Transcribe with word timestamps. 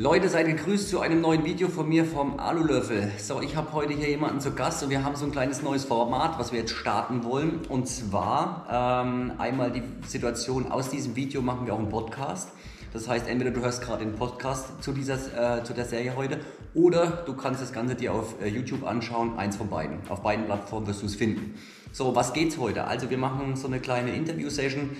Leute, 0.00 0.30
seid 0.30 0.46
gegrüßt 0.46 0.88
zu 0.88 1.00
einem 1.00 1.20
neuen 1.20 1.44
Video 1.44 1.68
von 1.68 1.86
mir 1.86 2.06
vom 2.06 2.40
Alulöffel. 2.40 3.12
So, 3.18 3.42
ich 3.42 3.54
habe 3.54 3.74
heute 3.74 3.92
hier 3.92 4.08
jemanden 4.08 4.40
zu 4.40 4.52
Gast 4.52 4.82
und 4.82 4.88
wir 4.88 5.04
haben 5.04 5.14
so 5.14 5.26
ein 5.26 5.30
kleines 5.30 5.60
neues 5.60 5.84
Format, 5.84 6.38
was 6.38 6.52
wir 6.52 6.60
jetzt 6.60 6.72
starten 6.72 7.22
wollen. 7.22 7.66
Und 7.68 7.86
zwar 7.86 9.04
ähm, 9.04 9.32
einmal 9.36 9.70
die 9.70 9.82
Situation 10.08 10.72
aus 10.72 10.88
diesem 10.88 11.16
Video 11.16 11.42
machen 11.42 11.66
wir 11.66 11.74
auch 11.74 11.78
einen 11.78 11.90
Podcast. 11.90 12.48
Das 12.94 13.08
heißt, 13.08 13.28
entweder 13.28 13.50
du 13.50 13.60
hörst 13.60 13.82
gerade 13.82 14.02
den 14.02 14.14
Podcast 14.14 14.82
zu, 14.82 14.92
dieser, 14.92 15.58
äh, 15.58 15.64
zu 15.64 15.74
der 15.74 15.84
Serie 15.84 16.16
heute 16.16 16.40
oder 16.72 17.22
du 17.26 17.34
kannst 17.34 17.60
das 17.60 17.74
Ganze 17.74 17.94
dir 17.94 18.14
auf 18.14 18.36
äh, 18.42 18.48
YouTube 18.48 18.86
anschauen, 18.86 19.38
eins 19.38 19.56
von 19.56 19.68
beiden. 19.68 19.98
Auf 20.08 20.22
beiden 20.22 20.46
Plattformen 20.46 20.86
wirst 20.86 21.02
du 21.02 21.06
es 21.06 21.14
finden. 21.14 21.56
So, 21.92 22.16
was 22.16 22.32
geht's 22.32 22.56
heute? 22.56 22.84
Also 22.84 23.10
wir 23.10 23.18
machen 23.18 23.54
so 23.54 23.66
eine 23.66 23.80
kleine 23.80 24.12
Interview-Session 24.14 24.96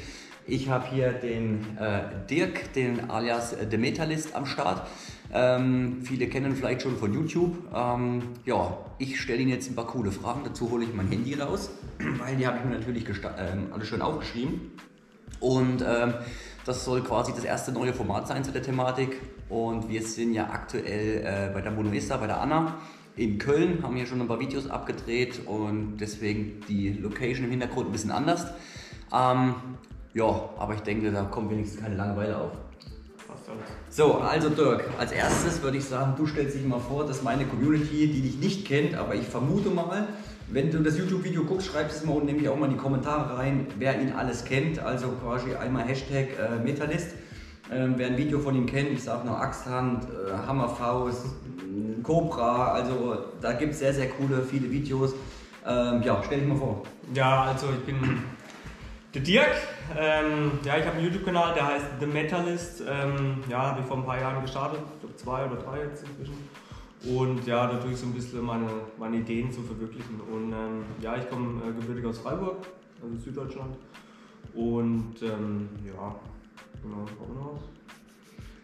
ich 0.47 0.69
habe 0.69 0.87
hier 0.89 1.13
den 1.13 1.77
äh, 1.79 2.03
Dirk, 2.29 2.73
den 2.73 3.11
alias 3.11 3.55
The 3.71 3.77
Metalist 3.77 4.35
am 4.35 4.47
Start. 4.47 4.87
Ähm, 5.33 6.03
viele 6.03 6.27
kennen 6.27 6.57
vielleicht 6.57 6.83
schon 6.83 6.97
von 6.97 7.13
YouTube. 7.15 7.57
Ähm, 7.75 8.23
ja, 8.45 8.79
ich 8.99 9.21
stelle 9.21 9.41
Ihnen 9.41 9.51
jetzt 9.51 9.71
ein 9.71 9.77
paar 9.77 9.87
coole 9.87 10.11
Fragen. 10.11 10.43
Dazu 10.45 10.71
hole 10.71 10.85
ich 10.85 10.93
mein 10.93 11.09
Handy 11.09 11.35
raus, 11.35 11.71
weil 12.19 12.37
die 12.37 12.47
habe 12.47 12.59
ich 12.59 12.65
mir 12.65 12.79
natürlich 12.79 13.07
ähm, 13.07 13.69
alle 13.73 13.85
schön 13.85 14.03
aufgeschrieben. 14.03 14.73
Und 15.39 15.85
ähm, 15.87 16.15
das 16.65 16.85
soll 16.85 17.03
quasi 17.03 17.33
das 17.33 17.45
erste 17.45 17.73
neue 17.73 17.93
Format 17.93 18.29
sein 18.29 18.45
zu 18.45 18.53
der 18.53 18.63
Thematik. 18.63 19.21
Und 19.49 19.89
wir 19.89 20.03
sind 20.03 20.35
ja 20.35 20.51
aktuell 20.51 21.25
äh, 21.25 21.55
bei 21.55 21.61
der 21.61 21.71
Monoista, 21.71 22.17
bei 22.17 22.27
der 22.27 22.41
Anna 22.41 22.79
in 23.17 23.39
Köln, 23.39 23.83
haben 23.83 23.97
hier 23.97 24.07
schon 24.07 24.21
ein 24.21 24.29
paar 24.29 24.41
Videos 24.41 24.69
abgedreht 24.69 25.47
und 25.47 25.99
deswegen 25.99 26.61
die 26.69 26.91
Location 26.91 27.45
im 27.45 27.51
Hintergrund 27.51 27.89
ein 27.89 27.93
bisschen 27.93 28.13
anders. 28.13 28.47
Ähm, 29.13 29.55
ja, 30.15 30.49
aber 30.59 30.75
ich 30.75 30.81
denke, 30.81 31.11
da 31.11 31.23
kommt 31.23 31.51
wenigstens 31.51 31.81
keine 31.81 31.97
Langeweile 31.97 32.37
auf. 32.37 32.53
So, 33.89 34.15
also 34.19 34.49
Dirk, 34.49 34.85
als 34.99 35.13
erstes 35.13 35.63
würde 35.63 35.79
ich 35.79 35.85
sagen, 35.85 36.15
du 36.17 36.27
stellst 36.27 36.57
dich 36.57 36.65
mal 36.65 36.79
vor, 36.79 37.07
dass 37.07 37.23
meine 37.23 37.45
Community, 37.45 38.07
die 38.07 38.21
dich 38.23 38.39
nicht 38.39 38.67
kennt, 38.67 38.95
aber 38.95 39.15
ich 39.15 39.27
vermute 39.27 39.71
mal, 39.71 40.09
wenn 40.49 40.71
du 40.71 40.81
das 40.81 40.99
YouTube-Video 40.99 41.45
guckst, 41.45 41.69
schreibst 41.69 41.99
es 41.99 42.05
mal 42.05 42.15
unten 42.15 42.27
nämlich 42.27 42.49
auch 42.49 42.57
mal 42.57 42.67
in 42.67 42.73
die 42.73 42.79
Kommentare 42.79 43.37
rein, 43.39 43.67
wer 43.79 44.01
ihn 44.01 44.13
alles 44.13 44.45
kennt. 44.45 44.81
Also 44.81 45.09
quasi 45.23 45.55
einmal 45.55 45.85
Hashtag 45.85 46.29
äh, 46.39 46.63
Metalist. 46.63 47.15
Ähm, 47.73 47.95
wer 47.97 48.09
ein 48.09 48.17
Video 48.17 48.41
von 48.41 48.57
ihm 48.57 48.67
kennt, 48.67 48.91
ich 48.91 49.03
sage 49.03 49.27
noch 49.27 49.39
Axthand, 49.39 50.05
äh, 50.05 50.33
Hammerfaust, 50.47 51.27
Cobra, 52.03 52.73
also 52.73 53.17
da 53.41 53.53
gibt 53.53 53.75
es 53.75 53.79
sehr, 53.79 53.95
sehr 53.95 54.09
coole, 54.09 54.43
viele 54.43 54.69
Videos. 54.71 55.15
Ähm, 55.65 56.03
ja, 56.03 56.21
stell 56.25 56.41
dich 56.41 56.49
mal 56.49 56.57
vor. 56.57 56.83
Ja, 57.15 57.45
also 57.45 57.69
ich 57.71 57.85
bin 57.85 57.97
der 59.15 59.23
Dirk, 59.23 59.57
ähm, 59.99 60.53
ja, 60.65 60.79
ich 60.79 60.87
habe 60.87 60.97
einen 60.97 61.05
YouTube-Kanal, 61.05 61.55
der 61.55 61.67
heißt 61.67 61.87
The 61.99 62.07
Metalist. 62.07 62.83
Ähm, 62.89 63.43
ja, 63.49 63.63
habe 63.63 63.81
ich 63.81 63.87
vor 63.87 63.97
ein 63.97 64.05
paar 64.05 64.21
Jahren 64.21 64.41
gestartet, 64.43 64.81
ich 64.95 65.01
glaube 65.01 65.17
zwei 65.17 65.45
oder 65.47 65.57
drei 65.57 65.85
jetzt 65.85 66.05
inzwischen. 66.05 66.49
Und 67.05 67.47
ja, 67.47 67.67
dadurch 67.67 67.97
so 67.97 68.07
ein 68.07 68.13
bisschen 68.13 68.43
meine, 68.43 68.69
meine 68.99 69.17
Ideen 69.17 69.51
zu 69.51 69.63
verwirklichen. 69.63 70.21
Und 70.21 70.53
ähm, 70.53 70.85
ja, 71.01 71.17
ich 71.17 71.29
komme 71.29 71.63
äh, 71.65 71.73
gebürtig 71.73 72.05
aus 72.05 72.19
Freiburg, 72.19 72.59
also 73.03 73.17
Süddeutschland. 73.17 73.77
Und 74.55 75.15
ähm, 75.23 75.69
ja, 75.87 76.15
genau, 76.83 77.07
Frauenhaus. 77.19 77.61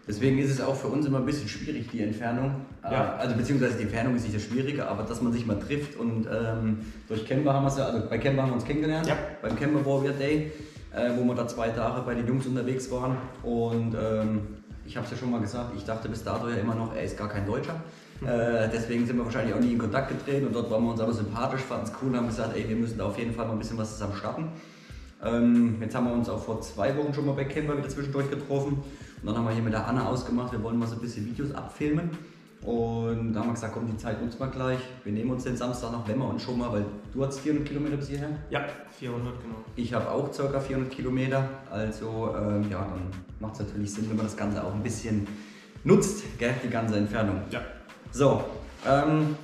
Deswegen 0.08 0.38
ist 0.38 0.50
es 0.50 0.60
auch 0.60 0.76
für 0.76 0.86
uns 0.86 1.04
immer 1.06 1.18
ein 1.18 1.26
bisschen 1.26 1.48
schwierig, 1.48 1.88
die 1.90 2.00
Entfernung. 2.02 2.66
Äh, 2.84 2.92
ja. 2.92 3.16
Also 3.16 3.34
beziehungsweise 3.34 3.76
die 3.76 3.84
Entfernung 3.84 4.14
ist 4.14 4.22
nicht 4.22 4.36
das 4.36 4.44
Schwierige, 4.44 4.86
aber 4.86 5.02
dass 5.02 5.20
man 5.20 5.32
sich 5.32 5.46
mal 5.46 5.58
trifft 5.58 5.96
und 5.96 6.26
ähm, 6.26 6.78
durch 7.08 7.26
Kemba 7.26 7.52
haben 7.52 7.64
wir 7.64 7.68
es 7.68 7.78
ja, 7.78 7.86
also 7.86 8.08
bei 8.08 8.18
Kemba 8.18 8.42
haben 8.42 8.50
wir 8.50 8.54
uns 8.54 8.64
kennengelernt, 8.64 9.08
ja. 9.08 9.16
beim 9.42 9.56
Kemba 9.56 9.84
Warrior 9.84 10.12
Day, 10.12 10.52
äh, 10.94 11.10
wo 11.16 11.24
wir 11.24 11.34
da 11.34 11.48
zwei 11.48 11.70
Tage 11.70 12.02
bei 12.02 12.14
den 12.14 12.26
Jungs 12.26 12.46
unterwegs 12.46 12.88
waren. 12.92 13.16
Und 13.42 13.94
ähm, 13.94 14.40
ich 14.86 14.96
habe 14.96 15.04
es 15.06 15.10
ja 15.10 15.18
schon 15.18 15.32
mal 15.32 15.40
gesagt, 15.40 15.72
ich 15.76 15.84
dachte 15.84 16.08
bis 16.08 16.22
dato 16.22 16.48
ja 16.48 16.56
immer 16.56 16.76
noch, 16.76 16.94
er 16.94 17.02
ist 17.02 17.18
gar 17.18 17.28
kein 17.28 17.44
Deutscher. 17.44 17.74
Mhm. 18.20 18.28
Äh, 18.28 18.68
deswegen 18.72 19.06
sind 19.06 19.16
wir 19.16 19.25
wahrscheinlich 19.25 19.54
auch 19.54 19.60
nie 19.60 19.72
in 19.72 19.78
Kontakt 19.78 20.08
getreten 20.08 20.47
und 20.47 20.54
dort 20.54 20.70
waren 20.70 20.84
wir 20.84 20.92
uns 20.92 21.00
aber 21.00 21.12
sympathisch, 21.12 21.62
fanden 21.62 21.86
es 21.86 21.92
cool 22.00 22.10
und 22.10 22.16
haben 22.16 22.28
gesagt, 22.28 22.56
ey, 22.56 22.69
wir 22.69 22.76
müssen 22.76 22.98
da 22.98 23.06
auf 23.06 23.19
jeden 23.19 23.34
Fall 23.34 23.47
mal 23.47 23.54
ein 23.54 23.58
bisschen 23.58 23.76
was 23.76 23.92
zusammen 23.92 24.14
starten. 24.14 24.52
Ähm, 25.25 25.77
jetzt 25.81 25.94
haben 25.94 26.06
wir 26.06 26.12
uns 26.12 26.28
auch 26.28 26.43
vor 26.43 26.60
zwei 26.60 26.97
Wochen 26.97 27.12
schon 27.15 27.27
mal 27.27 27.32
bei 27.32 27.44
Camper 27.44 27.77
wieder 27.77 27.88
zwischendurch 27.88 28.31
getroffen. 28.31 28.82
Und 29.22 29.27
dann 29.27 29.37
haben 29.37 29.47
wir 29.47 29.53
hier 29.53 29.62
mit 29.62 29.72
der 29.72 29.87
Anna 29.87 30.06
ausgemacht, 30.06 30.53
wir 30.53 30.62
wollen 30.62 30.78
mal 30.78 30.87
so 30.87 30.97
ein 30.97 31.00
bisschen 31.00 31.27
Videos 31.27 31.53
abfilmen. 31.54 32.10
Und 32.62 33.32
da 33.32 33.41
haben 33.41 33.49
wir 33.49 33.55
gesagt, 33.55 33.75
komm, 33.75 33.87
die 33.87 33.97
Zeit 33.97 34.21
nutzt 34.22 34.41
wir 34.41 34.49
gleich. 34.49 34.81
Wir 35.05 35.12
nehmen 35.12 35.31
uns 35.31 35.44
den 35.44 35.56
Samstag 35.56 35.93
noch, 35.93 36.09
wenn 36.09 36.19
wir 36.19 36.28
uns 36.28 36.43
schon 36.43 36.59
mal, 36.59 36.72
weil 36.72 36.84
du 37.12 37.25
hast 37.25 37.38
400 37.41 37.66
Kilometer 37.66 37.97
bis 37.97 38.09
hierher? 38.09 38.28
Ja, 38.50 38.66
400 38.99 39.41
genau. 39.41 39.55
Ich 39.76 39.94
habe 39.94 40.10
auch 40.10 40.31
ca. 40.37 40.60
400 40.60 40.91
Kilometer. 40.91 41.49
Also 41.71 42.34
ähm, 42.37 42.69
ja, 42.71 42.81
dann 42.81 43.03
macht 43.41 43.55
es 43.55 43.60
natürlich 43.60 43.93
Sinn, 43.93 44.06
wenn 44.09 44.16
man 44.16 44.26
das 44.26 44.37
Ganze 44.37 44.65
auch 44.65 44.75
ein 44.75 44.82
bisschen 44.82 45.26
nutzt, 45.84 46.25
gell, 46.38 46.55
die 46.65 46.69
ganze 46.69 46.97
Entfernung. 46.97 47.43
Ja. 47.50 47.60
So, 48.10 48.43
ähm, 48.87 49.37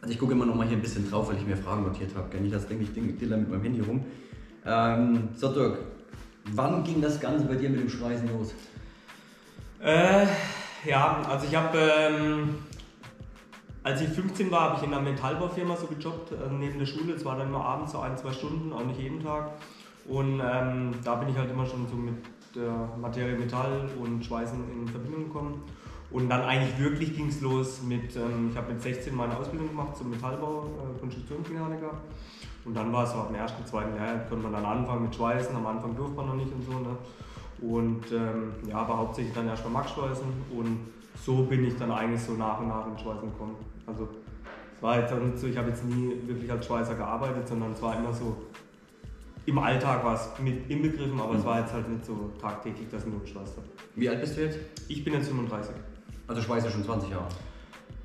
also 0.00 0.12
ich 0.12 0.18
gucke 0.18 0.32
immer 0.32 0.46
noch 0.46 0.56
mal 0.56 0.66
hier 0.66 0.76
ein 0.76 0.82
bisschen 0.82 1.08
drauf, 1.08 1.28
weil 1.28 1.36
ich 1.36 1.46
mir 1.46 1.56
Fragen 1.56 1.84
notiert 1.84 2.10
habe. 2.16 2.36
Nicht, 2.38 2.54
das 2.54 2.66
denke 2.66 2.84
ich 2.84 2.92
diller 2.92 3.36
mit 3.36 3.48
meinem 3.48 3.62
Handy 3.62 3.80
rum. 3.80 4.04
Ähm, 4.64 5.28
so 5.34 5.52
Dirk, 5.52 5.78
wann 6.52 6.84
ging 6.84 7.00
das 7.00 7.20
Ganze 7.20 7.46
bei 7.46 7.54
dir 7.54 7.70
mit 7.70 7.80
dem 7.80 7.88
Schweißen 7.88 8.28
los? 8.28 8.54
Äh, 9.80 10.26
ja, 10.84 11.22
also 11.28 11.46
ich 11.46 11.54
habe, 11.54 11.78
ähm, 11.78 12.54
als 13.82 14.00
ich 14.00 14.08
15 14.08 14.50
war, 14.50 14.60
habe 14.60 14.76
ich 14.78 14.82
in 14.84 14.94
einer 14.94 15.02
Metallbaufirma 15.02 15.76
so 15.76 15.86
gejobbt, 15.86 16.32
äh, 16.32 16.52
neben 16.52 16.78
der 16.78 16.86
Schule. 16.86 17.14
Es 17.14 17.24
war 17.24 17.36
dann 17.36 17.48
immer 17.48 17.64
abends 17.64 17.92
so 17.92 17.98
ein, 17.98 18.16
zwei 18.16 18.32
Stunden, 18.32 18.72
auch 18.72 18.84
nicht 18.84 19.00
jeden 19.00 19.22
Tag. 19.22 19.50
Und 20.06 20.40
ähm, 20.40 20.92
da 21.04 21.16
bin 21.16 21.28
ich 21.28 21.36
halt 21.36 21.50
immer 21.50 21.66
schon 21.66 21.86
so 21.88 21.96
mit 21.96 22.14
der 22.54 22.88
Materie 23.00 23.36
Metall 23.36 23.88
und 24.00 24.24
Schweißen 24.24 24.58
in 24.72 24.88
Verbindung 24.88 25.24
gekommen. 25.24 25.62
Und 26.10 26.28
dann 26.28 26.42
eigentlich 26.42 26.78
wirklich 26.78 27.16
ging 27.16 27.28
es 27.28 27.40
los 27.40 27.82
mit, 27.82 28.14
ähm, 28.16 28.50
ich 28.50 28.56
habe 28.56 28.72
mit 28.72 28.82
16 28.82 29.14
meine 29.14 29.36
Ausbildung 29.36 29.68
gemacht 29.68 29.96
zum 29.96 30.10
Metallbau, 30.10 30.66
äh, 30.66 31.00
Konstruktionsmechaniker. 31.00 31.92
Und 32.64 32.74
dann 32.74 32.92
war 32.92 33.04
es 33.04 33.12
so 33.12 33.18
ab 33.18 33.28
dem 33.28 33.36
ersten, 33.36 33.66
zweiten 33.66 33.96
Jahr, 33.96 34.18
konnte 34.28 34.44
man 34.44 34.52
dann 34.52 34.64
anfangen 34.64 35.02
mit 35.02 35.14
Schweißen. 35.14 35.54
Am 35.56 35.66
Anfang 35.66 35.96
durfte 35.96 36.16
man 36.16 36.26
noch 36.26 36.34
nicht 36.34 36.52
und 36.52 36.64
so. 36.64 36.78
Ne? 36.78 36.96
Und 37.60 38.12
ähm, 38.12 38.52
ja, 38.68 38.78
aber 38.78 38.98
hauptsächlich 38.98 39.34
dann 39.34 39.48
erstmal 39.48 39.72
Max-Schweißen. 39.72 40.26
Und 40.56 40.78
so 41.24 41.44
bin 41.44 41.64
ich 41.64 41.76
dann 41.76 41.90
eigentlich 41.90 42.22
so 42.22 42.32
nach 42.32 42.60
und 42.60 42.68
nach 42.68 42.86
in 42.86 42.98
Schweißen 42.98 43.30
gekommen. 43.32 43.56
Also 43.86 44.08
es 44.76 44.82
war 44.82 45.00
jetzt 45.00 45.14
nicht 45.14 45.38
so, 45.38 45.46
ich 45.46 45.56
habe 45.56 45.68
jetzt 45.68 45.84
nie 45.84 46.14
wirklich 46.26 46.50
als 46.50 46.66
Schweißer 46.66 46.94
gearbeitet, 46.94 47.46
sondern 47.48 47.72
es 47.72 47.82
war 47.82 47.96
immer 47.96 48.12
so, 48.12 48.36
im 49.44 49.58
Alltag 49.58 50.04
war 50.04 50.14
es 50.14 50.28
mit 50.40 50.70
inbegriffen, 50.70 51.20
aber 51.20 51.32
mhm. 51.32 51.38
es 51.38 51.44
war 51.44 51.60
jetzt 51.60 51.72
halt 51.72 51.88
nicht 51.88 52.04
so 52.04 52.30
tagtäglich, 52.40 52.88
dass 52.90 53.04
ich 53.04 53.10
nur 53.10 53.20
geschweißt 53.20 53.56
habe. 53.56 53.66
Wie 53.96 54.08
alt 54.08 54.20
bist 54.20 54.36
du 54.36 54.42
jetzt? 54.42 54.58
Ich 54.88 55.04
bin 55.04 55.14
jetzt 55.14 55.28
35. 55.28 55.74
Also 56.28 56.42
Schweißer 56.42 56.70
schon 56.70 56.84
20 56.84 57.10
Jahre? 57.10 57.26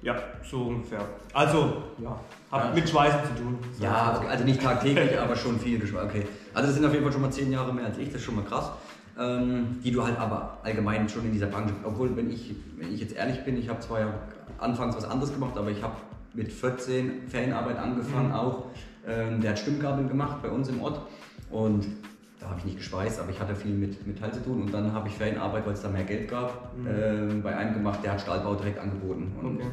Ja, 0.08 0.16
so 0.42 0.62
ungefähr. 0.62 1.02
Also, 1.34 1.84
ja, 2.02 2.20
hat 2.52 2.64
ja. 2.70 2.72
mit 2.74 2.90
Schweißen 2.90 3.20
zu 3.24 3.44
tun. 3.44 3.58
Ja, 3.80 4.24
also 4.28 4.44
nicht 4.46 4.62
tagtäglich, 4.62 5.20
aber 5.20 5.36
schon 5.36 5.60
viel 5.60 5.80
Geschweiß. 5.80 6.06
Okay. 6.06 6.26
Also 6.54 6.68
das 6.68 6.76
sind 6.76 6.86
auf 6.86 6.94
jeden 6.94 7.04
Fall 7.04 7.14
schon 7.14 7.22
mal 7.22 7.32
10 7.32 7.52
Jahre 7.52 7.74
mehr 7.74 7.86
als 7.86 7.98
ich, 7.98 8.08
das 8.08 8.16
ist 8.16 8.24
schon 8.24 8.36
mal 8.36 8.46
krass 8.46 8.72
ähm, 9.20 9.80
die 9.84 9.92
du 9.92 10.04
halt 10.04 10.20
aber 10.20 10.60
allgemein 10.64 11.10
schon 11.10 11.26
in 11.26 11.34
dieser 11.34 11.48
Branche, 11.48 11.74
obwohl 11.84 12.16
wenn 12.16 12.30
ich, 12.30 12.56
wenn 12.78 12.94
ich 12.94 13.02
jetzt 13.02 13.16
ehrlich 13.16 13.44
bin, 13.44 13.58
ich 13.58 13.70
habe 13.70 13.80
zwar 13.80 14.00
ja 14.00 14.14
anfangs 14.60 14.96
was 14.96 15.06
anderes 15.06 15.34
gemacht, 15.34 15.58
aber 15.58 15.72
ich 15.72 15.82
habe 15.82 15.96
mit 16.34 16.52
14 16.52 17.28
Ferienarbeit 17.28 17.78
angefangen 17.78 18.30
mhm. 18.30 18.36
auch. 18.36 18.66
Ähm, 19.08 19.42
der 19.42 19.52
hat 19.52 19.60
Stimmgabeln 19.60 20.08
gemacht 20.08 20.42
bei 20.42 20.50
uns 20.50 20.70
im 20.70 20.82
Ort 20.82 21.02
und 21.50 21.88
da 22.40 22.50
habe 22.50 22.60
ich 22.60 22.66
nicht 22.66 22.78
geschweißt, 22.78 23.20
aber 23.20 23.32
ich 23.32 23.40
hatte 23.40 23.56
viel 23.56 23.74
mit 23.74 24.06
Metall 24.06 24.32
zu 24.32 24.44
tun 24.44 24.62
und 24.62 24.74
dann 24.74 24.94
habe 24.94 25.08
ich 25.08 25.16
Ferienarbeit, 25.16 25.66
weil 25.66 25.74
es 25.74 25.82
da 25.82 25.90
mehr 25.90 26.04
Geld 26.04 26.30
gab, 26.30 26.78
mhm. 26.78 26.88
ähm, 26.88 27.42
bei 27.42 27.56
einem 27.56 27.74
gemacht, 27.74 28.00
der 28.04 28.14
hat 28.14 28.22
Stahlbau 28.22 28.56
direkt 28.56 28.80
angeboten. 28.80 29.36
Und, 29.42 29.56
okay. 29.56 29.68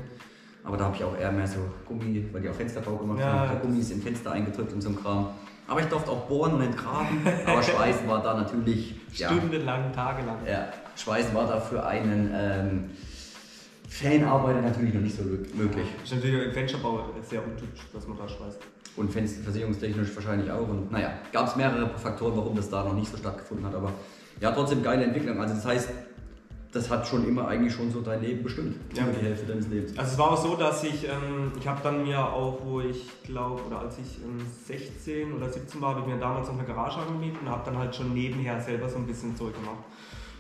Aber 0.65 0.79
da 0.79 0.85
habe 0.87 0.97
ich 0.97 1.05
auch 1.05 1.17
eher 1.17 1.31
mehr 1.31 1.47
so 1.47 1.59
Gummi, 1.87 2.27
weil 2.33 2.41
die 2.41 2.49
auch 2.49 2.55
Fensterbau 2.55 2.97
gemacht 2.97 3.21
ja, 3.21 3.49
haben, 3.49 3.61
Gummis 3.61 3.91
im 3.91 4.01
Fenster 4.01 4.33
eingedrückt 4.33 4.73
und 4.73 4.81
so 4.81 4.89
ein 4.89 4.97
Kram. 4.97 5.29
Aber 5.67 5.81
ich 5.81 5.87
durfte 5.87 6.11
auch 6.11 6.27
bohren 6.27 6.55
und 6.55 6.63
entgraben. 6.63 7.21
Aber 7.47 7.63
Schweißen 7.63 8.09
war 8.09 8.23
da 8.23 8.35
natürlich. 8.35 8.95
Stundenlang, 9.13 9.85
ja, 9.85 9.91
tagelang. 9.91 10.37
Ja, 10.47 10.69
Schweißen 10.97 11.35
war 11.35 11.47
da 11.47 11.61
für 11.61 11.85
einen 11.85 12.31
ähm, 12.35 12.91
Fanarbeiter 13.89 14.63
natürlich 14.63 14.95
noch 14.95 15.03
nicht 15.03 15.17
so 15.17 15.23
möglich. 15.23 15.87
Das 16.01 16.11
ist 16.11 16.17
natürlich 16.17 16.47
im 16.47 16.53
Fensterbau 16.53 17.11
sehr 17.23 17.45
untypisch, 17.45 17.87
dass 17.93 18.07
man 18.07 18.19
da 18.19 18.29
schweißt. 18.29 18.59
Und 18.97 19.11
versicherungstechnisch 19.11 20.15
wahrscheinlich 20.15 20.51
auch. 20.51 20.69
Und 20.69 20.93
naja, 20.93 21.15
gab 21.33 21.49
es 21.49 21.57
mehrere 21.57 21.91
Faktoren, 21.99 22.37
warum 22.37 22.55
das 22.55 22.71
da 22.71 22.85
noch 22.85 22.95
nicht 22.95 23.11
so 23.11 23.17
stattgefunden 23.17 23.67
hat. 23.67 23.75
Aber 23.75 23.93
ja, 24.41 24.53
trotzdem 24.53 24.83
geile 24.83 25.05
Entwicklung. 25.05 25.41
Also 25.41 25.55
das 25.55 25.65
heißt, 25.65 25.89
das 26.75 26.91
hat 26.91 27.07
schon 27.07 27.27
immer 27.27 27.47
eigentlich 27.47 27.73
schon 27.73 27.91
so 27.91 28.01
dein 28.01 28.21
Leben 28.21 28.43
bestimmt, 28.43 28.77
ja. 28.95 29.05
die 29.05 29.25
Hälfte 29.25 29.47
deines 29.47 29.69
Lebens. 29.69 29.97
Also 29.97 30.13
es 30.13 30.19
war 30.19 30.33
auch 30.33 30.37
so, 30.37 30.57
dass 30.57 30.83
ich, 30.83 31.05
ähm, 31.05 31.53
ich 31.59 31.67
habe 31.67 31.81
dann 31.83 32.03
mir 32.03 32.19
auch, 32.19 32.59
wo 32.65 32.81
ich 32.81 33.09
glaube, 33.23 33.63
oder 33.63 33.79
als 33.79 33.97
ich 33.99 34.19
ähm, 34.25 34.45
16 34.67 35.33
oder 35.33 35.49
17 35.49 35.81
war, 35.81 35.91
habe 35.91 36.01
ich 36.01 36.07
mir 36.07 36.19
damals 36.19 36.49
noch 36.49 36.59
eine 36.59 36.67
Garage 36.67 36.99
angemietet 36.99 37.43
und 37.43 37.49
habe 37.49 37.63
dann 37.65 37.79
halt 37.79 37.95
schon 37.95 38.13
nebenher 38.13 38.61
selber 38.61 38.89
so 38.89 38.97
ein 38.97 39.07
bisschen 39.07 39.37
Zeug 39.37 39.55
gemacht. 39.55 39.85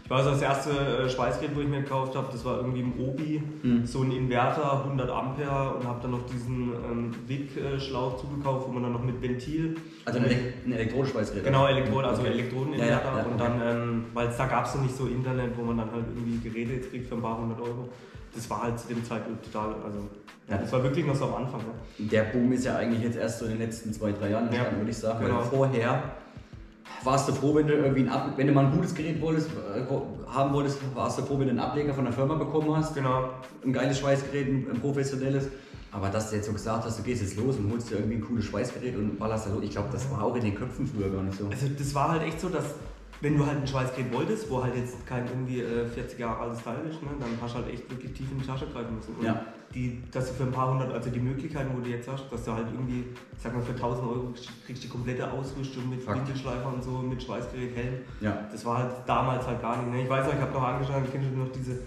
Ich 0.04 0.10
weiß, 0.10 0.26
das 0.26 0.42
erste 0.42 0.70
äh, 0.70 1.08
Schweißgerät, 1.08 1.56
wo 1.56 1.60
ich 1.60 1.66
mir 1.66 1.80
gekauft 1.80 2.14
habe, 2.14 2.26
das 2.30 2.44
war 2.44 2.58
irgendwie 2.58 2.80
im 2.80 2.92
Obi, 3.00 3.42
Mhm. 3.62 3.86
so 3.86 4.02
ein 4.02 4.12
Inverter, 4.12 4.84
100 4.84 5.08
Ampere 5.10 5.76
und 5.76 5.86
habe 5.88 5.98
dann 6.02 6.10
noch 6.10 6.26
diesen 6.26 6.72
ähm, 6.74 7.10
Wick-Schlauch 7.26 8.18
zugekauft, 8.20 8.68
wo 8.68 8.72
man 8.72 8.82
dann 8.82 8.92
noch 8.92 9.02
mit 9.02 9.22
Ventil, 9.22 9.76
Also 10.04 10.18
ein, 10.18 10.26
ein 10.66 10.72
Elektrodenschweißgerät. 10.72 11.44
genau 11.44 11.66
Elektroden, 11.66 12.04
also 12.10 12.20
Okay. 12.20 12.32
Elektrodeninverter 12.32 12.92
Ja, 12.92 13.10
ja, 13.12 13.18
ja, 13.18 13.24
und 13.24 13.40
okay. 13.40 13.58
dann, 13.58 13.76
ähm, 13.82 14.04
weil 14.12 14.28
da 14.36 14.46
gab 14.46 14.66
es 14.66 14.74
noch 14.74 14.82
nicht 14.82 14.94
so 14.94 15.06
Internet, 15.06 15.56
wo 15.56 15.62
man 15.62 15.78
dann 15.78 15.90
halt 15.90 16.04
irgendwie 16.14 16.50
Geräte 16.50 16.72
jetzt 16.74 16.90
kriegt 16.90 17.08
für 17.08 17.14
ein 17.14 17.22
paar 17.22 17.38
hundert 17.40 17.60
Euro. 17.62 17.88
Das 18.34 18.50
war 18.50 18.62
halt 18.64 18.78
zu 18.78 18.88
dem 18.88 19.02
Zeitpunkt 19.06 19.42
total, 19.50 19.74
also 19.86 20.00
Ja. 20.50 20.58
das 20.58 20.70
war 20.70 20.82
wirklich 20.82 21.06
noch 21.06 21.14
so 21.14 21.24
am 21.26 21.36
Anfang. 21.44 21.60
Ne? 21.60 22.06
Der 22.10 22.24
Boom 22.24 22.52
ist 22.52 22.66
ja 22.66 22.76
eigentlich 22.76 23.02
jetzt 23.02 23.16
erst 23.16 23.38
so 23.38 23.46
in 23.46 23.52
den 23.52 23.60
letzten 23.60 23.90
zwei, 23.94 24.12
drei 24.12 24.28
Jahren 24.28 24.44
Ja, 24.44 24.50
entstanden, 24.50 24.76
würde 24.80 24.90
ich 24.90 24.98
sagen. 24.98 25.24
genau. 25.24 25.38
Weil 25.38 25.44
vorher 25.46 26.02
warst 27.02 27.28
du 27.28 27.32
froh, 27.32 27.54
wenn 27.54 27.66
du 27.66 27.74
irgendwie 27.74 28.02
ein 28.02 28.08
Ab 28.08 28.32
wenn 28.36 28.46
du 28.46 28.52
mal 28.52 28.66
ein 28.66 28.72
gutes 28.72 28.94
Gerät 28.94 29.20
wolltest, 29.20 29.50
äh, 29.50 30.32
haben 30.32 30.52
wolltest, 30.52 30.78
warst 30.94 31.18
du 31.18 31.22
froh, 31.22 31.38
wenn 31.38 31.46
du 31.46 31.50
einen 31.50 31.60
Ableger 31.60 31.94
von 31.94 32.04
der 32.04 32.12
Firma 32.12 32.34
bekommen 32.34 32.74
hast. 32.76 32.94
Genau. 32.94 33.30
Ein 33.64 33.72
geiles 33.72 33.98
Schweißgerät, 33.98 34.48
ein, 34.48 34.66
ein 34.72 34.80
professionelles. 34.80 35.48
Aber 35.92 36.08
dass 36.08 36.30
du 36.30 36.36
jetzt 36.36 36.46
so 36.46 36.52
gesagt 36.52 36.84
hast, 36.84 36.98
du 36.98 37.02
gehst 37.04 37.22
jetzt 37.22 37.36
los 37.36 37.56
und 37.56 37.70
holst 37.70 37.90
dir 37.90 37.96
irgendwie 37.96 38.16
ein 38.16 38.20
cooles 38.20 38.46
Schweißgerät 38.46 38.96
und 38.96 39.16
ballerst 39.16 39.46
da 39.46 39.50
los, 39.50 39.62
ich 39.62 39.70
glaube, 39.70 39.90
das 39.92 40.10
war 40.10 40.24
auch 40.24 40.34
in 40.34 40.42
den 40.42 40.54
Köpfen 40.54 40.86
früher 40.86 41.08
gar 41.08 41.22
nicht 41.22 41.38
so. 41.38 41.46
Also 41.46 41.68
das 41.68 41.94
war 41.94 42.10
halt 42.10 42.22
echt 42.22 42.40
so, 42.40 42.48
dass 42.48 42.64
wenn 43.20 43.38
du 43.38 43.46
halt 43.46 43.58
ein 43.58 43.66
Schweißgerät 43.66 44.12
wolltest, 44.12 44.50
wo 44.50 44.62
halt 44.62 44.74
jetzt 44.74 45.06
kein 45.06 45.26
irgendwie 45.26 45.60
äh, 45.60 45.86
40 45.86 46.18
Jahre 46.18 46.40
altes 46.40 46.64
Teil 46.64 46.78
ist, 46.90 47.00
ne, 47.00 47.10
dann 47.20 47.30
hast 47.40 47.54
du 47.54 47.58
halt 47.58 47.72
echt 47.72 47.88
wirklich 47.88 48.12
tief 48.12 48.26
in 48.32 48.40
die 48.40 48.46
Tasche 48.46 48.66
greifen 48.66 48.96
müssen. 48.96 49.14
Und 49.14 49.24
Ja. 49.24 49.44
Die, 49.74 50.00
dass 50.12 50.28
du 50.28 50.34
für 50.34 50.42
ein 50.44 50.52
paar 50.52 50.70
hundert, 50.70 50.92
also 50.92 51.10
die 51.10 51.18
Möglichkeiten, 51.18 51.70
wo 51.74 51.80
du 51.80 51.90
jetzt 51.90 52.08
hast, 52.08 52.30
dass 52.30 52.44
du 52.44 52.52
halt 52.52 52.66
irgendwie, 52.72 53.04
ich 53.36 53.42
sag 53.42 53.52
mal, 53.54 53.62
für 53.62 53.72
1000 53.72 54.06
Euro 54.06 54.32
kriegst, 54.64 54.82
du 54.82 54.86
die 54.86 54.92
komplette 54.92 55.30
Ausrüstung 55.30 55.90
mit 55.90 56.02
Fakt. 56.02 56.18
Winkelschleifer 56.18 56.72
und 56.72 56.82
so, 56.82 56.90
mit 56.98 57.22
Schweißgerät, 57.22 57.74
Helm. 57.76 57.94
Ja. 58.20 58.38
Das 58.50 58.64
war 58.64 58.78
halt 58.78 58.90
damals 59.06 59.46
halt 59.46 59.60
gar 59.60 59.82
nicht. 59.82 59.92
Ne? 59.92 60.02
Ich 60.04 60.08
weiß 60.08 60.26
noch, 60.26 60.34
ich 60.34 60.40
habe 60.40 60.52
noch 60.52 60.62
angeschaut, 60.62 61.02
kennst 61.10 61.28
du 61.30 61.38
noch 61.38 61.52
diese, 61.52 61.80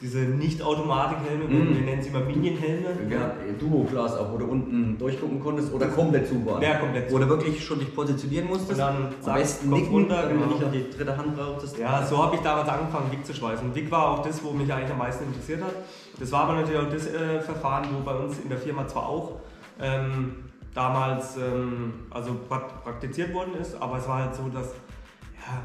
diese 0.00 0.18
Nicht-Automatik-Helme, 0.20 1.44
Mhm. 1.44 1.74
wir 1.74 1.82
nennen 1.82 2.00
sie 2.02 2.08
immer 2.08 2.20
Minion-Helme. 2.20 2.88
Ja, 3.10 3.32
Duo-Glas 3.58 4.16
auch, 4.16 4.32
wo 4.32 4.38
du 4.38 4.46
unten 4.46 4.96
durchgucken 4.98 5.40
konntest 5.40 5.72
oder 5.74 5.88
komplett 5.88 6.26
zu 6.28 6.44
war. 6.46 6.62
Ja, 6.62 6.76
komplett 6.78 7.12
Wo 7.12 7.18
du 7.18 7.28
wirklich 7.28 7.62
schon 7.64 7.78
dich 7.80 7.94
positionieren 7.94 8.48
musstest. 8.48 8.72
Und 8.72 8.78
dann 8.78 9.08
am 9.26 9.34
besten 9.34 9.70
nicken, 9.70 9.92
runter, 9.92 10.22
damit 10.22 10.30
du 10.36 10.38
genau. 10.38 10.46
nicht 10.52 10.60
noch 10.62 10.72
die 10.72 10.90
dritte 10.96 11.16
Hand 11.16 11.36
brauchtest. 11.36 11.78
Ja, 11.78 12.04
so 12.06 12.22
habe 12.22 12.36
ich 12.36 12.40
damals 12.40 12.68
angefangen, 12.68 13.10
Wick 13.12 13.26
zu 13.26 13.34
schweißen. 13.34 13.74
Wick 13.74 13.90
war 13.90 14.10
auch 14.12 14.22
das, 14.26 14.42
wo 14.42 14.52
mich 14.52 14.72
eigentlich 14.72 14.90
am 14.90 14.98
meisten 14.98 15.24
interessiert 15.24 15.62
hat. 15.62 15.74
Das 16.18 16.32
war 16.32 16.44
aber 16.44 16.54
natürlich 16.54 16.80
auch 16.80 16.90
das 16.90 17.06
äh, 17.06 17.40
Verfahren, 17.40 17.88
wo 17.92 18.02
bei 18.04 18.14
uns 18.14 18.38
in 18.38 18.48
der 18.48 18.58
Firma 18.58 18.86
zwar 18.86 19.06
auch 19.08 19.40
ähm, 19.80 20.36
damals 20.74 21.36
ähm, 21.36 21.92
also 22.10 22.32
prak- 22.48 22.82
praktiziert 22.84 23.34
worden 23.34 23.54
ist, 23.60 23.74
aber 23.80 23.98
es 23.98 24.06
war 24.08 24.22
halt 24.24 24.34
so, 24.34 24.42
dass, 24.48 24.66
ja, 24.66 25.60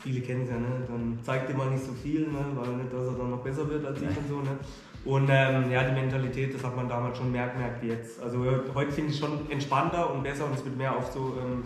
viele 0.00 0.20
kennen 0.20 0.42
es 0.42 0.50
ja, 0.50 0.56
ne? 0.56 0.66
dann 0.88 1.18
zeigt 1.22 1.48
dir 1.48 1.54
mal 1.54 1.70
nicht 1.70 1.84
so 1.84 1.92
viel, 1.92 2.22
ne? 2.22 2.44
weil 2.54 2.76
nicht, 2.76 2.92
dass 2.92 3.06
er 3.06 3.12
dann 3.12 3.30
noch 3.30 3.42
besser 3.42 3.68
wird 3.68 3.84
als 3.86 4.00
ich 4.00 4.08
und 4.08 4.28
so. 4.28 4.36
Ne? 4.40 4.58
Und 5.04 5.28
ähm, 5.30 5.70
ja, 5.70 5.82
die 5.84 5.92
Mentalität, 5.98 6.54
das 6.54 6.62
hat 6.62 6.76
man 6.76 6.86
damals 6.88 7.16
schon 7.16 7.32
mehr 7.32 7.48
gemerkt 7.48 7.82
wie 7.82 7.88
jetzt. 7.88 8.22
Also 8.22 8.44
heute 8.74 8.92
finde 8.92 9.10
ich 9.10 9.14
es 9.14 9.18
schon 9.18 9.50
entspannter 9.50 10.12
und 10.12 10.22
besser 10.22 10.44
und 10.44 10.54
es 10.54 10.64
wird 10.64 10.76
mehr 10.76 10.94
auf 10.94 11.10
so 11.10 11.34
ähm, 11.40 11.64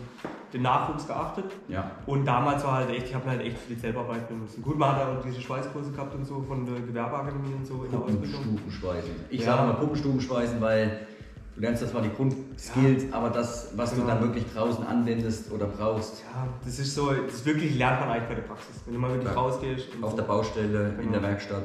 den 0.53 0.63
Nachwuchs 0.63 1.07
geachtet. 1.07 1.47
Ja. 1.67 1.91
Und 2.07 2.25
damals 2.25 2.65
war 2.65 2.75
halt 2.75 2.91
echt, 2.91 3.07
ich 3.09 3.15
habe 3.15 3.29
halt 3.29 3.41
echt 3.41 3.59
viel 3.59 3.77
beibringen 3.77 4.43
müssen. 4.43 4.63
Gut, 4.63 4.79
man 4.79 4.95
hat 4.95 5.03
auch 5.03 5.21
diese 5.21 5.41
Schweißkurse 5.41 5.91
gehabt 5.91 6.15
und 6.15 6.25
so 6.25 6.43
von 6.43 6.65
der 6.65 6.81
Gewerbeakademie 6.81 7.55
und 7.59 7.67
so 7.67 7.83
in 7.85 7.91
der 7.91 8.01
Ausbildung. 8.01 8.31
Puppenstubenschweißen. 8.41 9.11
Ich 9.31 9.41
Ja. 9.41 9.47
sage 9.57 9.67
mal 9.67 9.75
Puppenstubenschweißen, 9.75 10.61
weil 10.61 11.07
du 11.55 11.61
lernst 11.61 11.83
das 11.83 11.91
zwar 11.91 12.03
die 12.03 12.11
Grundskills, 12.11 13.13
aber 13.13 13.31
das, 13.31 13.73
was 13.77 13.91
Genau. 13.93 14.03
du 14.03 14.09
dann 14.09 14.21
wirklich 14.23 14.45
draußen 14.53 14.85
anwendest 14.87 15.51
oder 15.53 15.67
brauchst, 15.67 16.23
Ja, 16.35 16.47
das 16.65 16.79
ist 16.79 16.95
so, 16.95 17.13
das 17.13 17.45
wirklich 17.47 17.77
lernt 17.77 18.01
man 18.01 18.11
eigentlich 18.11 18.29
bei 18.29 18.35
der 18.35 18.43
Praxis. 18.43 18.77
Wenn 18.85 18.95
du 18.95 19.01
mal 19.01 19.11
wirklich 19.11 19.29
Ja. 19.33 19.35
rausgehst. 19.41 19.89
auf 20.03 20.11
so. 20.11 20.17
der 20.17 20.25
Baustelle, 20.25 20.89
in 20.91 20.97
Genau. 20.99 21.13
der 21.13 21.23
Werkstatt. 21.23 21.63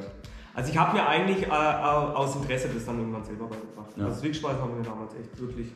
Also 0.53 0.71
ich 0.71 0.77
habe 0.77 0.97
mir 0.97 1.07
eigentlich 1.07 1.45
äh, 1.47 1.49
aus 1.49 2.35
Interesse 2.35 2.67
das 2.73 2.85
dann 2.85 2.97
irgendwann 2.99 3.23
selber 3.23 3.45
beigebracht. 3.47 3.91
Ja. 3.95 4.03
Also 4.05 4.15
das 4.15 4.23
Wegschweißen 4.23 4.61
haben 4.61 4.75
wir 4.75 4.83
damals 4.83 5.13
echt 5.15 5.39
wirklich. 5.39 5.67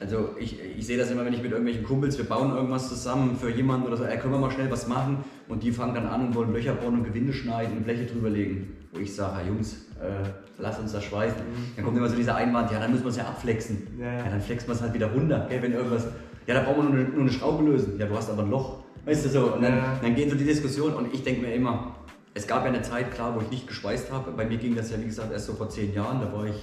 Also 0.00 0.30
ich, 0.38 0.60
ich 0.76 0.86
sehe 0.86 0.96
das 0.96 1.10
immer, 1.10 1.24
wenn 1.24 1.32
ich 1.32 1.42
mit 1.42 1.50
irgendwelchen 1.50 1.82
Kumpels, 1.84 2.16
wir 2.18 2.24
bauen 2.24 2.54
irgendwas 2.54 2.88
zusammen 2.88 3.36
für 3.36 3.50
jemanden 3.50 3.86
oder 3.88 3.96
so, 3.96 4.04
ey, 4.04 4.16
können 4.18 4.32
wir 4.32 4.38
mal 4.38 4.50
schnell 4.50 4.70
was 4.70 4.86
machen 4.86 5.24
und 5.48 5.62
die 5.62 5.72
fangen 5.72 5.94
dann 5.94 6.06
an 6.06 6.28
und 6.28 6.34
wollen 6.36 6.52
Löcher 6.52 6.72
bohren 6.74 6.94
und 6.94 7.04
Gewinde 7.04 7.32
schneiden 7.32 7.76
und 7.78 7.84
Bleche 7.84 8.06
drüberlegen. 8.06 8.76
Wo 8.92 9.00
ich 9.00 9.14
sage, 9.14 9.46
Jungs, 9.48 9.86
äh, 10.00 10.28
lass 10.58 10.78
uns 10.78 10.92
das 10.92 11.04
schweißen. 11.04 11.40
Dann 11.76 11.84
kommt 11.84 11.96
immer 11.96 12.08
so 12.08 12.16
dieser 12.16 12.34
Einwand, 12.36 12.70
ja, 12.70 12.78
dann 12.80 12.90
müssen 12.90 13.04
wir 13.04 13.10
es 13.10 13.16
ja 13.16 13.24
abflexen. 13.24 13.86
Ja, 13.98 14.06
ja. 14.06 14.18
Ja, 14.18 14.28
dann 14.30 14.40
flexen 14.40 14.68
wir 14.68 14.74
es 14.74 14.82
halt 14.82 14.94
wieder 14.94 15.06
runter, 15.12 15.46
gell, 15.48 15.62
wenn 15.62 15.72
irgendwas, 15.72 16.06
ja, 16.46 16.54
da 16.54 16.62
brauchen 16.62 16.84
wir 16.84 16.90
nur 16.90 16.98
eine, 17.00 17.08
nur 17.10 17.20
eine 17.22 17.30
Schraube 17.32 17.64
lösen. 17.64 17.98
Ja, 17.98 18.06
du 18.06 18.16
hast 18.16 18.30
aber 18.30 18.42
ein 18.42 18.50
Loch. 18.50 18.78
Weißt 19.04 19.24
du 19.24 19.28
so, 19.28 19.54
und 19.54 19.62
dann, 19.62 19.76
Ja. 19.76 19.98
dann 20.02 20.14
gehen 20.14 20.28
so 20.28 20.36
die 20.36 20.44
Diskussionen 20.44 20.94
und 20.94 21.14
ich 21.14 21.22
denke 21.22 21.42
mir 21.42 21.54
immer, 21.54 21.94
es 22.34 22.46
gab 22.46 22.62
ja 22.64 22.68
eine 22.70 22.82
Zeit, 22.82 23.10
klar, 23.12 23.34
wo 23.34 23.40
ich 23.40 23.50
nicht 23.50 23.66
geschweißt 23.66 24.12
habe. 24.12 24.30
Bei 24.32 24.44
mir 24.44 24.58
ging 24.58 24.74
das 24.76 24.90
ja, 24.90 25.00
wie 25.00 25.06
gesagt, 25.06 25.32
erst 25.32 25.46
so 25.46 25.54
vor 25.54 25.68
zehn 25.70 25.92
Jahren. 25.94 26.20
Da 26.20 26.32
war 26.32 26.44
ich, 26.46 26.62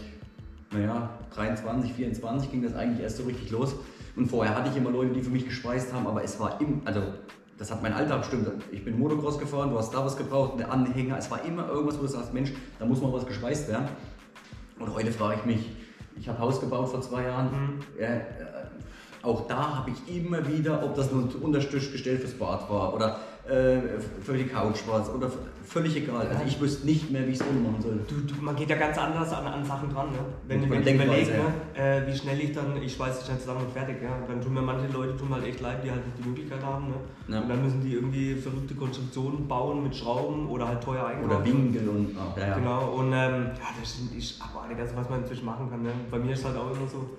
naja, 0.72 1.10
23, 1.34 1.92
24 1.94 2.52
ging 2.52 2.62
das 2.64 2.76
eigentlich 2.76 3.02
erst 3.02 3.18
so 3.18 3.24
richtig 3.24 3.50
los. 3.52 3.76
Und 4.16 4.28
vorher 4.28 4.56
hatte 4.56 4.70
ich 4.70 4.78
immer 4.78 4.92
Leute, 4.92 5.14
die 5.14 5.22
für 5.22 5.32
mich 5.32 5.46
geschweißt 5.46 5.92
haben, 5.92 6.08
aber 6.08 6.24
es 6.24 6.40
war 6.40 6.62
im, 6.62 6.82
also 6.86 7.02
das 7.58 7.72
hat 7.72 7.82
mein 7.82 7.94
Alltag 7.94 8.20
bestimmt. 8.20 8.50
Ich 8.72 8.84
bin 8.84 9.00
Motocross 9.00 9.40
gefahren, 9.40 9.70
du 9.70 9.78
hast 9.78 9.94
da 9.94 10.06
was 10.06 10.18
gebraucht, 10.18 10.54
eine 10.56 10.70
Anhänger. 10.70 11.18
Es 11.18 11.32
war 11.32 11.44
immer 11.46 11.68
irgendwas, 11.68 11.98
wo 11.98 12.02
du 12.02 12.08
sagst, 12.08 12.34
Mensch, 12.34 12.52
da 12.80 12.86
muss 12.86 13.02
mal 13.02 13.14
was 13.14 13.26
geschweißt 13.26 13.70
werden. 13.70 13.88
Und 14.80 14.94
heute 14.94 15.12
frage 15.12 15.40
ich 15.40 15.46
mich, 15.46 15.72
ich 16.18 16.28
habe 16.28 16.40
Haus 16.40 16.60
gebaut 16.60 16.90
vor 16.90 17.02
zwei 17.02 17.24
Jahren. 17.24 17.46
Mhm. 17.48 17.80
Ja, 18.00 18.08
äh, 18.08 18.24
auch 19.22 19.48
da 19.48 19.78
habe 19.78 19.92
ich 19.92 20.16
immer 20.16 20.48
wieder, 20.48 20.84
ob 20.84 20.96
das 20.96 21.12
nur 21.12 21.24
ein 21.24 21.30
Unterstützgestell 21.42 22.18
fürs 22.18 22.34
Bad 22.34 22.70
war 22.70 22.94
oder 22.94 23.20
äh, 23.48 24.88
war 24.88 25.02
es 25.02 25.10
oder 25.10 25.32
völlig 25.66 25.96
egal. 25.98 26.28
Also 26.28 26.44
ich 26.46 26.60
wüsste 26.60 26.86
nicht 26.86 27.12
mehr, 27.12 27.26
wie 27.28 27.32
ich 27.32 27.40
es 27.40 27.46
ohne 27.48 27.60
machen 27.60 27.82
soll. 27.82 28.00
Du, 28.08 28.16
du, 28.22 28.42
man 28.42 28.56
geht 28.56 28.70
ja 28.70 28.76
ganz 28.76 28.98
anders 28.98 29.32
an, 29.34 29.46
an 29.46 29.64
Sachen 29.66 29.90
dran. 29.94 30.08
Ne? 30.12 30.20
Wenn, 30.48 30.70
wenn 30.70 30.82
ich 30.82 30.94
überlege, 30.94 31.32
ne? 31.32 31.54
äh, 31.74 32.08
wie 32.08 32.16
schnell 32.16 32.40
ich 32.40 32.54
dann, 32.54 32.82
ich 32.82 32.94
schweiße 32.94 33.26
schnell 33.26 33.40
zusammen 33.40 33.66
und 33.66 33.72
fertig. 33.72 33.98
Ja? 34.02 34.18
Dann 34.28 34.42
tun 34.42 34.54
mir 34.54 34.62
manche 34.62 34.88
Leute 34.92 35.18
tun 35.18 35.30
halt 35.34 35.46
echt 35.46 35.62
leid, 35.62 35.84
die 35.84 35.92
halt 35.92 36.06
nicht 36.06 36.18
die 36.24 36.30
Möglichkeit 36.30 36.64
haben. 36.64 36.88
Ne? 36.88 36.96
Ja. 37.28 37.42
Und 37.42 37.50
dann 37.50 37.64
müssen 37.64 37.82
die 37.82 37.94
irgendwie 37.94 38.36
verrückte 38.36 38.76
Konstruktionen 38.76 39.48
bauen 39.48 39.84
mit 39.84 39.96
Schrauben 39.96 40.48
oder 40.48 40.68
halt 40.68 40.84
teuer 40.84 41.06
einkaufen. 41.06 41.30
Oder 41.30 41.46
Winkel 41.46 41.90
und 41.90 42.16
ah, 42.18 42.40
ja, 42.40 42.48
ja. 42.48 42.56
Genau, 42.56 42.92
und 42.94 43.08
ähm, 43.08 43.52
ja, 43.58 43.70
das 43.80 44.00
ist 44.16 44.42
abartig, 44.42 44.80
also 44.80 44.96
was 44.96 45.10
man 45.10 45.22
inzwischen 45.22 45.46
machen 45.46 45.70
kann. 45.70 45.84
Ne? 45.84 45.92
Bei 46.10 46.20
mir 46.20 46.34
ist 46.34 46.40
es 46.40 46.46
halt 46.46 46.58
auch 46.58 46.72
immer 46.72 46.88
so, 46.88 47.10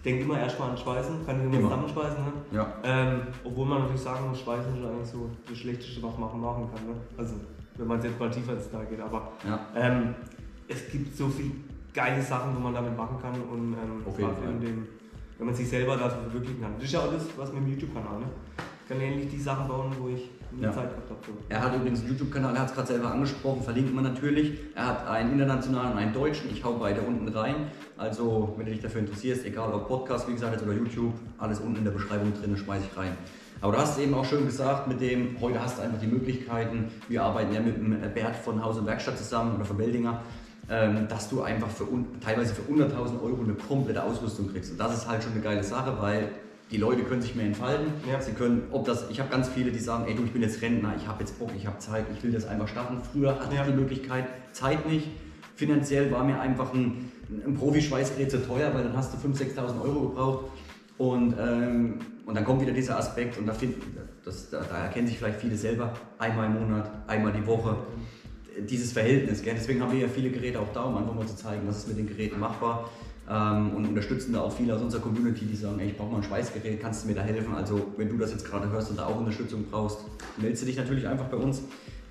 ich 0.00 0.04
denke 0.04 0.22
immer 0.24 0.38
erstmal 0.40 0.70
an 0.70 0.76
Schweißen, 0.78 1.26
kann 1.26 1.36
ich 1.40 1.44
immer 1.44 1.58
Immer. 1.58 1.68
zusammenschweißen. 1.68 2.24
Ne? 2.24 2.32
Ja. 2.52 2.72
Ähm, 2.82 3.20
obwohl 3.44 3.66
man 3.66 3.80
natürlich 3.82 4.00
sagen 4.00 4.28
muss, 4.30 4.40
Schweißen 4.40 4.78
ist 4.78 4.82
eigentlich 4.86 5.08
so 5.08 5.28
das 5.46 5.58
Schlechteste, 5.58 6.02
was 6.02 6.16
man 6.16 6.40
machen 6.40 6.68
kann. 6.74 6.86
Ne? 6.86 6.94
Also, 7.18 7.34
wenn 7.76 7.86
man 7.86 8.02
jetzt 8.02 8.18
mal 8.18 8.30
tiefer 8.30 8.54
ins 8.54 8.64
Detail 8.70 8.86
geht. 8.86 9.00
Aber 9.00 9.32
Ja. 9.46 9.60
ähm, 9.76 10.14
es 10.68 10.90
gibt 10.90 11.14
so 11.14 11.28
viele 11.28 11.50
geile 11.92 12.22
Sachen, 12.22 12.56
wo 12.56 12.60
man 12.60 12.72
damit 12.72 12.96
machen 12.96 13.18
kann. 13.20 13.32
Und 13.34 13.74
ähm, 13.74 14.02
in 14.48 14.60
dem, 14.60 14.86
wenn 15.36 15.46
man 15.46 15.54
sich 15.54 15.68
selber 15.68 15.96
dafür 15.98 16.22
verwirklichen 16.22 16.62
kann. 16.62 16.72
Das 16.76 16.84
ist 16.84 16.92
ja 16.92 17.00
auch 17.00 17.12
das, 17.12 17.26
was 17.36 17.52
mit 17.52 17.62
dem 17.62 17.68
YouTube-Kanal. 17.72 18.20
Ne? 18.20 18.26
Ich 18.82 18.88
kann 18.88 19.00
ähnlich 19.02 19.28
die 19.28 19.38
Sachen 19.38 19.68
bauen, 19.68 19.92
wo 19.98 20.08
ich 20.08 20.30
nie 20.52 20.62
Ja. 20.62 20.72
Zeit 20.72 20.90
gehabt. 20.90 21.24
So. 21.26 21.32
Er 21.48 21.62
hat 21.62 21.74
übrigens 21.74 22.00
einen 22.00 22.10
YouTube-Kanal, 22.10 22.54
er 22.54 22.60
hat 22.62 22.68
es 22.68 22.74
gerade 22.74 22.88
selber 22.88 23.10
angesprochen, 23.12 23.62
verlinkt 23.62 23.94
man 23.94 24.04
natürlich. 24.04 24.58
Er 24.74 24.86
hat 24.88 25.06
einen 25.08 25.32
internationalen 25.32 25.92
und 25.92 25.98
einen 25.98 26.12
deutschen. 26.12 26.50
Ich 26.50 26.64
hau 26.64 26.74
beide 26.74 27.00
unten 27.02 27.28
rein. 27.28 27.68
Also, 27.96 28.54
wenn 28.56 28.66
du 28.66 28.72
dich 28.72 28.80
dafür 28.80 29.00
interessierst, 29.00 29.44
egal 29.44 29.72
ob 29.72 29.88
Podcast, 29.88 30.28
wie 30.28 30.32
gesagt, 30.32 30.62
oder 30.62 30.72
YouTube, 30.72 31.12
alles 31.38 31.60
unten 31.60 31.76
in 31.78 31.84
der 31.84 31.92
Beschreibung 31.92 32.32
drin, 32.40 32.56
schmeiß 32.56 32.82
ich 32.90 32.96
rein. 32.96 33.16
Aber 33.62 33.72
du 33.72 33.78
hast 33.78 33.98
es 33.98 34.04
eben 34.04 34.14
auch 34.14 34.24
schön 34.24 34.46
gesagt, 34.46 34.88
mit 34.88 35.00
dem, 35.00 35.36
heute 35.40 35.62
hast 35.62 35.78
du 35.78 35.82
einfach 35.82 36.00
die 36.00 36.06
Möglichkeiten, 36.06 36.90
wir 37.08 37.22
arbeiten 37.22 37.52
ja 37.52 37.60
mit 37.60 37.76
dem 37.76 37.90
Bert 38.14 38.36
von 38.36 38.64
Haus 38.64 38.78
und 38.78 38.86
Werkstatt 38.86 39.18
zusammen 39.18 39.56
oder 39.56 39.66
von 39.66 39.76
Beldinger, 39.76 40.22
ähm, 40.70 41.06
dass 41.08 41.28
du 41.28 41.42
einfach 41.42 41.68
für 41.68 41.86
teilweise 42.20 42.54
für 42.54 42.62
100.000 42.72 43.22
Euro 43.22 43.42
eine 43.42 43.52
komplette 43.54 44.02
Ausrüstung 44.02 44.50
kriegst. 44.50 44.72
Und 44.72 44.80
das 44.80 44.96
ist 44.96 45.08
halt 45.08 45.22
schon 45.22 45.32
eine 45.32 45.42
geile 45.42 45.62
Sache, 45.62 45.94
weil 46.00 46.30
die 46.70 46.76
Leute 46.76 47.02
können 47.02 47.20
sich 47.20 47.34
mehr 47.34 47.46
entfalten. 47.46 47.86
Ja. 48.10 48.20
Sie 48.20 48.32
können, 48.32 48.62
ob 48.70 48.84
das, 48.86 49.10
ich 49.10 49.18
habe 49.20 49.30
ganz 49.30 49.48
viele, 49.48 49.72
die 49.72 49.78
sagen, 49.78 50.04
ey 50.08 50.14
du, 50.14 50.24
ich 50.24 50.32
bin 50.32 50.42
jetzt 50.42 50.62
Rentner, 50.62 50.94
ich 50.96 51.06
habe 51.06 51.20
jetzt 51.20 51.38
Bock, 51.38 51.50
ich 51.56 51.66
habe 51.66 51.78
Zeit, 51.78 52.04
ich 52.16 52.22
will 52.22 52.32
das 52.32 52.46
einfach 52.46 52.68
starten. 52.68 52.98
Früher 53.12 53.38
hatte 53.40 53.54
Ja. 53.54 53.62
ich 53.62 53.68
die 53.70 53.76
Möglichkeit, 53.76 54.26
Zeit 54.52 54.88
nicht. 54.88 55.08
Finanziell 55.56 56.10
war 56.12 56.24
mir 56.24 56.40
einfach 56.40 56.72
ein, 56.72 57.10
ein 57.44 57.54
Profi-Schweißgerät 57.54 58.30
zu 58.30 58.46
teuer, 58.46 58.72
weil 58.72 58.84
dann 58.84 58.96
hast 58.96 59.12
du 59.12 59.18
5.000, 59.28 59.54
6.000 59.56 59.82
Euro 59.82 60.08
gebraucht. 60.08 60.44
Und, 60.96 61.34
ähm, 61.40 61.98
und 62.26 62.34
dann 62.34 62.44
kommt 62.44 62.60
wieder 62.60 62.72
dieser 62.72 62.98
Aspekt 62.98 63.38
und 63.38 63.46
da, 63.46 63.54
find, 63.54 63.74
das, 64.24 64.50
da, 64.50 64.60
da 64.62 64.84
erkennen 64.84 65.08
sich 65.08 65.18
vielleicht 65.18 65.40
viele 65.40 65.56
selber, 65.56 65.94
einmal 66.18 66.46
im 66.46 66.60
Monat, 66.60 66.90
einmal 67.06 67.32
die 67.32 67.46
Woche, 67.46 67.76
dieses 68.68 68.92
Verhältnis. 68.92 69.42
Gell? 69.42 69.54
Deswegen 69.54 69.80
haben 69.82 69.92
wir 69.92 70.00
ja 70.00 70.08
viele 70.08 70.30
Geräte 70.30 70.60
auch 70.60 70.72
da, 70.74 70.82
um 70.82 70.96
einfach 70.98 71.14
mal 71.14 71.26
zu 71.26 71.36
zeigen, 71.36 71.62
was 71.66 71.78
ist 71.78 71.88
mit 71.88 71.98
den 71.98 72.06
Geräten 72.06 72.38
machbar. 72.38 72.90
Ähm, 73.32 73.74
und 73.76 73.86
unterstützen 73.86 74.32
da 74.32 74.40
auch 74.40 74.52
viele 74.52 74.74
aus 74.74 74.82
unserer 74.82 75.02
Community, 75.02 75.44
die 75.44 75.54
sagen, 75.54 75.78
ey, 75.78 75.88
ich 75.90 75.96
brauche 75.96 76.10
mal 76.10 76.16
ein 76.16 76.22
Schweißgerät, 76.24 76.80
kannst 76.82 77.04
du 77.04 77.08
mir 77.08 77.14
da 77.14 77.22
helfen? 77.22 77.54
Also 77.54 77.92
wenn 77.96 78.08
du 78.08 78.16
das 78.18 78.32
jetzt 78.32 78.44
gerade 78.44 78.68
hörst 78.70 78.90
und 78.90 78.98
da 78.98 79.06
auch 79.06 79.16
Unterstützung 79.18 79.64
brauchst, 79.70 79.98
meldest 80.36 80.62
du 80.62 80.66
dich 80.66 80.76
natürlich 80.76 81.06
einfach 81.06 81.26
bei 81.26 81.36
uns, 81.36 81.62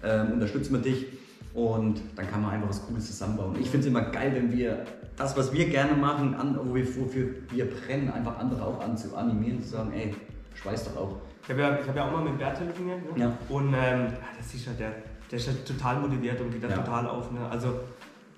ähm, 0.02 0.32
unterstützen 0.34 0.74
wir 0.74 0.80
dich 0.82 1.08
und 1.54 2.00
dann 2.16 2.30
kann 2.30 2.42
man 2.42 2.52
einfach 2.52 2.70
was 2.70 2.86
Cooles 2.86 3.06
zusammenbauen. 3.08 3.58
Ich 3.60 3.70
finde 3.70 3.80
es 3.80 3.86
immer 3.88 4.04
geil, 4.04 4.32
wenn 4.34 4.56
wir 4.58 4.86
das, 5.18 5.36
was 5.36 5.52
wir 5.52 5.68
gerne 5.68 5.94
machen, 5.94 6.36
an, 6.36 6.58
wo 6.64 6.74
wir, 6.74 6.86
wofür 6.98 7.28
wir 7.52 7.66
brennen, 7.70 8.10
einfach 8.10 8.40
andere 8.40 8.64
auch 8.64 8.80
an, 8.80 8.96
zu 8.98 9.14
animieren, 9.18 9.62
zu 9.62 9.68
sagen, 9.70 9.92
ey, 9.92 10.16
schweißt 10.56 10.88
doch 10.88 10.96
auch. 11.02 11.16
Ich 11.44 11.50
habe 11.50 11.62
ja, 11.62 11.80
hab 11.86 11.96
ja 11.96 12.08
auch 12.08 12.12
mal 12.14 12.24
mit 12.24 12.38
Bert 12.38 12.58
telefoniert. 12.58 13.00
Ne? 13.18 13.24
Ja. 13.24 13.38
Und 13.50 13.74
ähm, 13.74 14.08
das 14.38 14.54
ist 14.54 14.66
ja 14.68 14.72
der, 14.72 14.94
der 15.30 15.38
ist 15.38 15.48
ja 15.48 15.54
total 15.66 16.00
motiviert 16.00 16.40
und 16.40 16.52
geht 16.52 16.64
da 16.64 16.70
Ja. 16.70 16.78
total 16.78 17.08
auf. 17.08 17.30
Ne? 17.32 17.40
Also, 17.50 17.74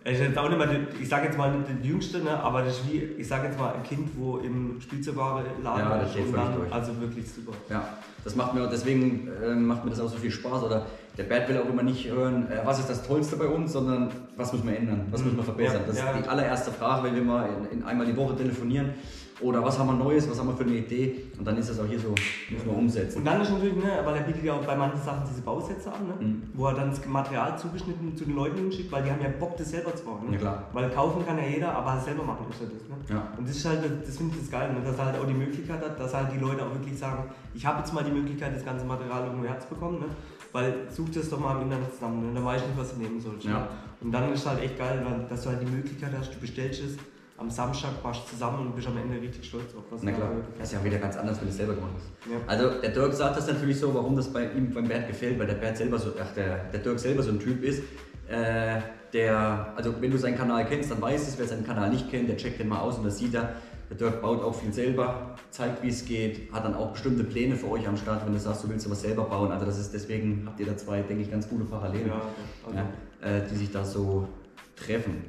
der, 0.03 0.79
ich 0.99 1.09
sage 1.09 1.25
jetzt 1.25 1.37
mal 1.37 1.51
nicht 1.51 1.69
der 1.69 1.75
Jüngste, 1.87 2.19
ne? 2.19 2.31
aber 2.31 2.63
das 2.63 2.79
ist 2.79 2.91
wie, 2.91 2.97
ich 3.17 3.27
sage 3.27 3.47
jetzt 3.47 3.59
mal, 3.59 3.73
ein 3.73 3.83
Kind, 3.83 4.09
wo 4.15 4.37
im 4.37 4.81
Spielzeugwarenladen 4.81 5.61
Ja, 5.63 5.97
das 5.97 6.15
und 6.15 6.33
völlig 6.33 6.55
durch. 6.55 6.73
also 6.73 6.99
wirklich 6.99 7.31
super. 7.31 7.53
Ja, 7.69 7.87
das 8.23 8.35
macht 8.35 8.53
mir, 8.55 8.67
deswegen 8.67 9.29
äh, 9.43 9.53
macht 9.53 9.83
mir 9.83 9.91
das 9.91 9.99
auch 9.99 10.09
so 10.09 10.17
viel 10.17 10.31
Spaß. 10.31 10.63
Oder 10.63 10.87
der 11.17 11.23
Bert 11.23 11.49
will 11.49 11.57
auch 11.59 11.69
immer 11.69 11.83
nicht 11.83 12.09
hören, 12.09 12.49
äh, 12.51 12.65
was 12.65 12.79
ist 12.79 12.89
das 12.89 13.05
Tollste 13.05 13.35
bei 13.35 13.45
uns, 13.45 13.73
sondern 13.73 14.09
was 14.37 14.51
müssen 14.53 14.67
wir 14.67 14.77
ändern, 14.77 15.05
was 15.11 15.23
müssen 15.23 15.37
wir 15.37 15.43
verbessern. 15.43 15.81
Ja, 15.81 15.87
das 15.87 15.97
ja. 15.99 16.11
ist 16.11 16.25
die 16.25 16.29
allererste 16.29 16.71
Frage, 16.71 17.03
wenn 17.03 17.15
wir 17.15 17.23
mal 17.23 17.49
in, 17.71 17.79
in 17.79 17.85
einmal 17.85 18.07
die 18.07 18.17
Woche 18.17 18.35
telefonieren. 18.35 18.93
Oder 19.41 19.63
was 19.63 19.77
haben 19.79 19.87
wir 19.87 19.93
Neues, 19.93 20.29
was 20.29 20.39
haben 20.39 20.47
wir 20.49 20.55
für 20.55 20.63
eine 20.63 20.75
Idee? 20.75 21.23
Und 21.37 21.45
dann 21.45 21.57
ist 21.57 21.69
das 21.69 21.79
auch 21.79 21.85
hier 21.87 21.99
so, 21.99 22.09
müssen 22.09 22.65
wir 22.65 22.77
umsetzen. 22.77 23.17
Und 23.19 23.25
dann 23.25 23.41
ist 23.41 23.49
natürlich, 23.51 23.75
ne, 23.75 23.99
weil 24.03 24.15
er 24.15 24.21
bietet 24.23 24.43
ja 24.43 24.53
auch 24.53 24.63
bei 24.65 24.75
manchen 24.75 25.01
Sachen 25.01 25.23
diese 25.29 25.41
Bausätze 25.41 25.91
an, 25.91 26.07
ne? 26.07 26.25
Mhm. 26.27 26.43
wo 26.53 26.67
er 26.67 26.73
dann 26.75 26.89
das 26.89 27.05
Material 27.05 27.57
zugeschnitten 27.57 28.15
zu 28.15 28.25
den 28.25 28.35
Leuten 28.35 28.57
hinschickt, 28.57 28.91
weil 28.91 29.03
die 29.03 29.11
haben 29.11 29.21
ja 29.21 29.29
Bock, 29.39 29.57
das 29.57 29.71
selber 29.71 29.95
zu 29.95 30.05
bauen. 30.05 30.27
Ne? 30.27 30.33
Ja, 30.33 30.37
klar. 30.39 30.63
Weil 30.73 30.89
kaufen 30.89 31.25
kann 31.25 31.37
ja 31.37 31.45
jeder, 31.45 31.73
aber 31.75 31.99
selber 31.99 32.23
machen 32.23 32.45
ist 32.49 32.61
ja 32.61 32.67
das. 32.67 32.87
Ne? 32.89 33.15
Ja. 33.15 33.27
Und 33.37 33.47
das 33.47 33.55
ist 33.55 33.65
halt, 33.65 33.79
das 34.07 34.17
finde 34.17 34.33
ich 34.35 34.41
das 34.41 34.51
geil, 34.51 34.73
ne? 34.73 34.79
dass 34.85 34.97
er 34.97 35.05
halt 35.05 35.19
auch 35.19 35.25
die 35.27 35.33
Möglichkeit 35.33 35.81
hat, 35.83 35.99
dass 35.99 36.13
halt 36.13 36.31
die 36.33 36.39
Leute 36.39 36.63
auch 36.63 36.73
wirklich 36.73 36.97
sagen, 36.97 37.23
ich 37.53 37.65
habe 37.65 37.79
jetzt 37.79 37.93
mal 37.93 38.03
die 38.03 38.11
Möglichkeit, 38.11 38.55
das 38.55 38.63
ganze 38.63 38.85
Material 38.85 39.25
irgendwo 39.25 39.47
herzubekommen, 39.47 39.99
ne? 40.01 40.05
weil 40.51 40.73
such 40.89 41.09
das 41.13 41.29
doch 41.29 41.39
mal 41.39 41.55
im 41.57 41.63
Internet 41.63 41.93
zusammen, 41.93 42.27
ne? 42.27 42.33
dann 42.35 42.45
weiß 42.45 42.61
ich 42.61 42.67
nicht, 42.67 42.79
was 42.79 42.93
du 42.93 42.99
nehmen 43.01 43.19
sollst. 43.19 43.45
Ja. 43.45 43.51
Ne? 43.51 43.67
Und 44.01 44.11
dann 44.11 44.31
ist 44.33 44.45
halt 44.45 44.61
echt 44.61 44.77
geil, 44.77 45.01
weil- 45.07 45.25
dass 45.29 45.43
du 45.43 45.49
halt 45.49 45.61
die 45.61 45.71
Möglichkeit 45.71 46.11
hast, 46.17 46.33
du 46.35 46.39
bestellst 46.39 46.81
es, 46.83 46.97
am 47.41 47.49
Samstag 47.49 47.91
machst 48.03 48.21
du 48.25 48.29
zusammen 48.33 48.67
und 48.67 48.75
bist 48.75 48.87
am 48.87 48.97
Ende 48.97 49.19
richtig 49.19 49.43
stolz 49.43 49.73
drauf. 49.73 49.83
was 49.89 50.03
Na 50.03 50.11
du 50.11 50.17
klar, 50.17 50.29
das 50.57 50.67
ist 50.67 50.73
ja 50.73 50.83
wieder 50.83 50.99
ganz 50.99 51.17
anders, 51.17 51.37
wenn 51.37 51.45
du 51.45 51.51
es 51.51 51.57
selber 51.57 51.73
gemacht 51.73 51.93
hast. 51.95 52.31
Ja. 52.31 52.37
Also 52.47 52.81
der 52.81 52.91
Dirk 52.91 53.13
sagt 53.13 53.37
das 53.37 53.47
natürlich 53.47 53.79
so, 53.79 53.93
warum 53.93 54.15
das 54.15 54.31
bei 54.31 54.51
ihm 54.51 54.71
beim 54.73 54.87
Bert 54.87 55.07
gefällt, 55.07 55.39
weil 55.39 55.47
der 55.47 55.55
Bert 55.55 55.75
selber 55.75 55.97
so, 55.97 56.11
ach 56.21 56.33
der, 56.35 56.65
der 56.65 56.79
Dirk 56.79 56.99
selber 56.99 57.23
so 57.23 57.31
ein 57.31 57.39
Typ 57.39 57.63
ist, 57.63 57.83
äh, 58.27 58.79
der, 59.11 59.73
also 59.75 59.93
wenn 59.99 60.11
du 60.11 60.17
seinen 60.17 60.37
Kanal 60.37 60.65
kennst, 60.65 60.91
dann 60.91 61.01
weißt 61.01 61.27
es, 61.27 61.37
wer 61.37 61.47
seinen 61.47 61.65
Kanal 61.65 61.89
nicht 61.89 62.09
kennt, 62.09 62.29
der 62.29 62.37
checkt 62.37 62.59
den 62.59 62.69
mal 62.69 62.79
aus 62.79 62.97
und 62.97 63.05
das 63.05 63.17
sieht 63.17 63.33
er. 63.33 63.55
Der 63.89 63.97
Dirk 63.97 64.21
baut 64.21 64.41
auch 64.41 64.55
viel 64.55 64.71
selber, 64.71 65.35
zeigt 65.49 65.83
wie 65.83 65.89
es 65.89 66.05
geht, 66.05 66.53
hat 66.53 66.63
dann 66.63 66.75
auch 66.75 66.91
bestimmte 66.93 67.25
Pläne 67.25 67.57
für 67.57 67.69
euch 67.71 67.85
am 67.85 67.97
Start, 67.97 68.25
wenn 68.25 68.31
du 68.31 68.39
sagst, 68.39 68.63
du 68.63 68.69
willst 68.69 68.89
was 68.89 69.01
selber 69.01 69.25
bauen. 69.25 69.51
Also 69.51 69.65
das 69.65 69.77
ist 69.79 69.93
deswegen 69.93 70.43
habt 70.45 70.59
ihr 70.61 70.65
da 70.67 70.77
zwei, 70.77 71.01
denke 71.01 71.23
ich, 71.23 71.31
ganz 71.31 71.49
gute 71.49 71.65
Parallelen, 71.65 72.07
Ja, 72.07 72.21
also, 72.65 72.77
ja, 72.77 73.27
äh, 73.27 73.41
die 73.49 73.55
sich 73.55 73.71
da 73.71 73.83
so 73.83 74.29
treffen. 74.77 75.25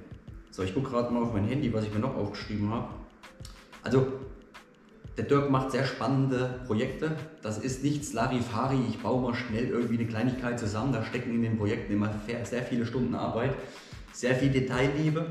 So, 0.53 0.63
ich 0.63 0.75
gucke 0.75 0.91
gerade 0.91 1.11
mal 1.11 1.23
auf 1.23 1.33
mein 1.33 1.47
Handy, 1.47 1.73
was 1.73 1.85
ich 1.85 1.95
mir 1.95 2.01
noch 2.01 2.15
aufgeschrieben 2.15 2.71
habe. 2.71 2.89
Also, 3.83 4.07
der 5.17 5.25
Dirk 5.25 5.51
macht 5.51 5.73
sehr 5.73 5.85
spannende 5.85 6.61
Projekte. 6.67 7.17
Das 7.41 7.57
ist 7.57 7.83
nichts 7.83 8.13
Larifari, 8.13 8.77
ich 8.87 8.99
baue 8.99 9.23
mal 9.23 9.35
schnell 9.35 9.69
irgendwie 9.69 9.95
eine 9.95 10.07
Kleinigkeit 10.07 10.61
zusammen. 10.61 10.93
Da 10.93 11.03
stecken 11.05 11.35
in 11.35 11.43
den 11.43 11.57
Projekten 11.57 11.95
immer 11.95 12.11
sehr 12.45 12.63
viele 12.63 12.85
Stunden 12.85 13.15
Arbeit, 13.15 13.55
sehr 14.13 14.35
viel 14.35 14.51
Detailliebe. 14.51 15.25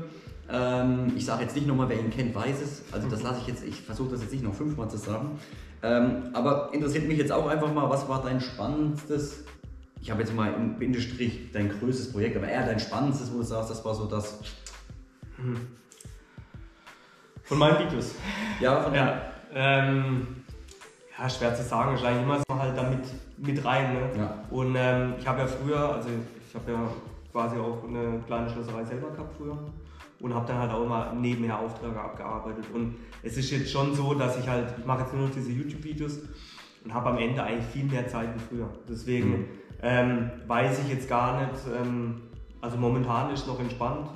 Ähm, 0.50 1.12
ich 1.16 1.24
sage 1.24 1.42
jetzt 1.42 1.54
nicht 1.54 1.68
nochmal, 1.68 1.88
wer 1.88 2.00
ihn 2.00 2.10
kennt, 2.10 2.34
weiß 2.34 2.60
es. 2.60 2.82
Also 2.90 3.08
das 3.08 3.22
lasse 3.22 3.42
ich 3.42 3.46
jetzt, 3.46 3.64
ich 3.64 3.80
versuche 3.80 4.10
das 4.10 4.22
jetzt 4.22 4.32
nicht 4.32 4.42
noch 4.42 4.54
fünfmal 4.54 4.90
zu 4.90 4.96
sagen. 4.96 5.38
Ähm, 5.84 6.30
aber 6.32 6.70
interessiert 6.74 7.06
mich 7.06 7.18
jetzt 7.18 7.30
auch 7.30 7.46
einfach 7.46 7.72
mal, 7.72 7.88
was 7.88 8.08
war 8.08 8.22
dein 8.22 8.40
spannendstes, 8.40 9.44
ich 10.00 10.10
habe 10.10 10.22
jetzt 10.22 10.34
mal 10.34 10.52
im 10.52 10.80
Bindestrich 10.80 11.52
dein 11.52 11.68
größtes 11.68 12.10
Projekt, 12.10 12.36
aber 12.36 12.48
eher 12.48 12.66
dein 12.66 12.80
spannendstes, 12.80 13.32
wo 13.32 13.38
du 13.38 13.44
sagst, 13.44 13.70
das 13.70 13.84
war 13.84 13.94
so 13.94 14.06
das, 14.06 14.40
Von 17.44 17.58
meinen 17.58 17.78
Videos. 17.86 18.14
ja, 18.60 18.80
von 18.80 18.94
Ja, 18.94 19.20
ähm, 19.54 20.26
ja, 21.18 21.28
schwer 21.28 21.54
zu 21.54 21.62
sagen. 21.62 21.90
Wahrscheinlich 21.92 22.22
immer 22.22 22.38
so 22.48 22.58
halt 22.58 22.76
damit 22.76 23.00
mit 23.36 23.64
rein. 23.64 23.92
Ne? 23.94 24.00
Ja. 24.18 24.44
Und 24.50 24.74
ähm, 24.76 25.14
ich 25.18 25.26
habe 25.26 25.40
ja 25.40 25.46
früher, 25.46 25.94
also 25.94 26.08
ich 26.48 26.54
habe 26.54 26.72
ja 26.72 26.78
quasi 27.30 27.56
auch 27.58 27.82
eine 27.86 28.20
kleine 28.26 28.48
Schlosserei 28.48 28.84
selber 28.84 29.10
gehabt 29.10 29.34
früher 29.36 29.58
und 30.20 30.34
habe 30.34 30.46
dann 30.46 30.58
halt 30.58 30.70
auch 30.70 30.84
immer 30.84 31.12
nebenher 31.14 31.58
Aufträge 31.58 32.00
abgearbeitet. 32.00 32.64
Und 32.72 32.96
es 33.22 33.36
ist 33.36 33.50
jetzt 33.50 33.70
schon 33.70 33.94
so, 33.94 34.14
dass 34.14 34.38
ich 34.38 34.48
halt, 34.48 34.72
ich 34.78 34.86
mache 34.86 35.00
jetzt 35.02 35.12
nur 35.12 35.26
noch 35.26 35.34
diese 35.34 35.50
YouTube-Videos 35.50 36.20
und 36.84 36.94
habe 36.94 37.10
am 37.10 37.18
Ende 37.18 37.42
eigentlich 37.42 37.66
viel 37.66 37.84
mehr 37.84 38.06
Zeit 38.08 38.28
wie 38.34 38.38
früher. 38.40 38.68
Deswegen 38.88 39.30
Mhm. 39.30 39.44
ähm, 39.82 40.30
weiß 40.46 40.80
ich 40.84 40.88
jetzt 40.90 41.08
gar 41.08 41.40
nicht, 41.40 41.52
ähm, 41.76 42.22
also 42.60 42.76
momentan 42.76 43.32
ist 43.32 43.46
noch 43.46 43.58
entspannt. 43.58 44.08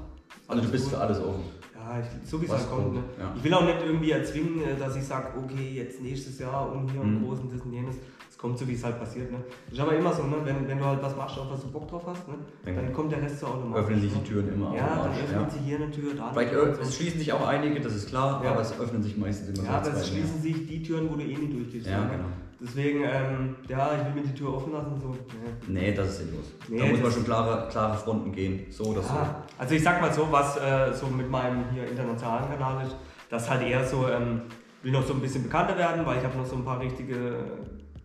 Also 0.49 0.63
du 0.63 0.69
bist 0.71 0.89
für 0.89 0.99
alles 0.99 1.19
offen. 1.21 1.43
Ja, 1.75 2.01
ich, 2.01 2.29
so 2.29 2.41
wie 2.41 2.47
es 2.47 2.53
halt 2.53 2.71
kommt. 2.71 2.95
Ne? 2.95 3.03
ja. 3.19 3.33
Ich 3.37 3.45
will 3.45 3.55
auch 3.55 3.65
nicht 3.65 3.79
irgendwie 3.85 4.11
erzwingen, 4.11 4.63
äh, 4.63 4.77
dass 4.79 4.97
ich 4.97 5.05
sage, 5.05 5.29
okay, 5.39 5.73
jetzt 5.75 6.01
nächstes 6.03 6.39
Jahr 6.39 6.71
und 6.73 6.91
hier 6.91 7.01
und 7.01 7.21
Mhm. 7.21 7.25
groß 7.27 7.41
und 7.41 7.53
das 7.55 7.61
und 7.63 7.73
jenes. 7.73 7.97
Es 8.31 8.37
kommt 8.39 8.59
so, 8.59 8.69
wie 8.69 8.75
es 8.75 8.85
halt 8.85 8.99
passiert. 8.99 9.31
Ne? 9.33 9.39
Ist 9.71 9.81
aber 9.81 9.97
immer 9.97 10.13
so, 10.13 10.25
ne? 10.25 10.37
wenn, 10.45 10.69
wenn 10.69 10.79
du 10.79 10.85
halt 10.85 11.03
was 11.03 11.17
machst, 11.17 11.39
auf 11.39 11.51
was 11.51 11.63
du 11.63 11.69
Bock 11.71 11.89
drauf 11.89 12.03
hast, 12.07 12.29
ne? 12.29 12.35
Dann 12.65 12.77
dann 12.77 12.93
kommt 12.93 13.11
der 13.13 13.23
Rest 13.23 13.41
so 13.41 13.47
automatisch. 13.47 13.85
Öffnen 13.85 14.01
sich 14.01 14.13
ne? 14.13 14.19
die 14.23 14.29
Türen 14.29 14.53
immer 14.53 14.75
Ja, 14.75 14.87
dann 15.05 15.11
öffnet 15.13 15.31
ja. 15.43 15.51
sich 15.51 15.61
hier 15.63 15.77
eine 15.77 15.91
Tür, 15.91 16.15
da 16.15 16.25
eine 16.27 16.33
Vielleicht 16.35 16.53
Tür. 16.53 16.63
ö- 16.67 16.73
und 16.73 16.81
es 16.83 16.97
schließen 16.97 17.19
sich 17.19 17.33
auch 17.33 17.47
einige, 17.47 17.81
das 17.81 17.95
ist 17.95 18.09
klar, 18.09 18.45
Ja. 18.45 18.51
aber 18.53 18.61
es 18.61 18.79
öffnen 18.79 19.03
sich 19.03 19.17
meistens 19.17 19.59
immer 19.59 19.67
Ja, 19.67 19.83
so 19.83 19.91
aber 19.91 19.99
es 20.01 20.09
schließen 20.09 20.43
sich 20.43 20.67
die 20.67 20.83
Türen, 20.83 21.09
wo 21.11 21.15
du 21.15 21.23
eh 21.23 21.35
nie 21.37 21.49
durchgehst. 21.53 21.87
Ja, 21.87 22.01
ne? 22.05 22.11
genau. 22.11 22.25
Deswegen, 22.59 23.03
ähm, 23.05 23.57
ja, 23.69 23.91
ich 23.95 24.07
will 24.07 24.23
mir 24.23 24.29
die 24.29 24.35
Tür 24.35 24.55
offen 24.55 24.73
lassen. 24.73 24.99
So. 25.01 25.11
Ja. 25.11 25.51
Nee, 25.69 25.93
das 25.93 26.09
ist 26.09 26.19
sinnlos. 26.19 26.47
Nee, 26.69 26.79
da 26.79 26.87
muss 26.87 27.03
man 27.03 27.13
schon 27.13 27.25
klare, 27.25 27.69
klare 27.69 27.97
Fronten 27.99 28.33
gehen, 28.33 28.67
so 28.71 28.85
oder 28.85 29.03
so. 29.03 29.15
Ja, 29.15 29.43
also 29.59 29.75
ich 29.75 29.83
sag 29.83 30.01
mal 30.01 30.13
so, 30.13 30.27
was 30.31 30.57
äh, 30.57 30.93
so 30.95 31.07
mit 31.09 31.31
meinem 31.31 31.69
hier 31.71 31.87
internationalen 31.87 32.49
Kanal 32.49 32.87
ist, 32.87 32.97
das 33.29 33.51
halt 33.51 33.63
eher 33.63 33.85
so, 33.85 34.09
ähm, 34.09 34.43
will 34.83 34.93
noch 34.93 35.05
so 35.05 35.13
ein 35.13 35.21
bisschen 35.21 35.43
bekannter 35.43 35.77
werden, 35.77 36.07
weil 36.07 36.19
ich 36.19 36.25
habe 36.25 36.39
noch 36.39 36.47
so 36.47 36.57
ein 36.57 36.65
paar 36.65 36.81
richtige, 36.81 37.45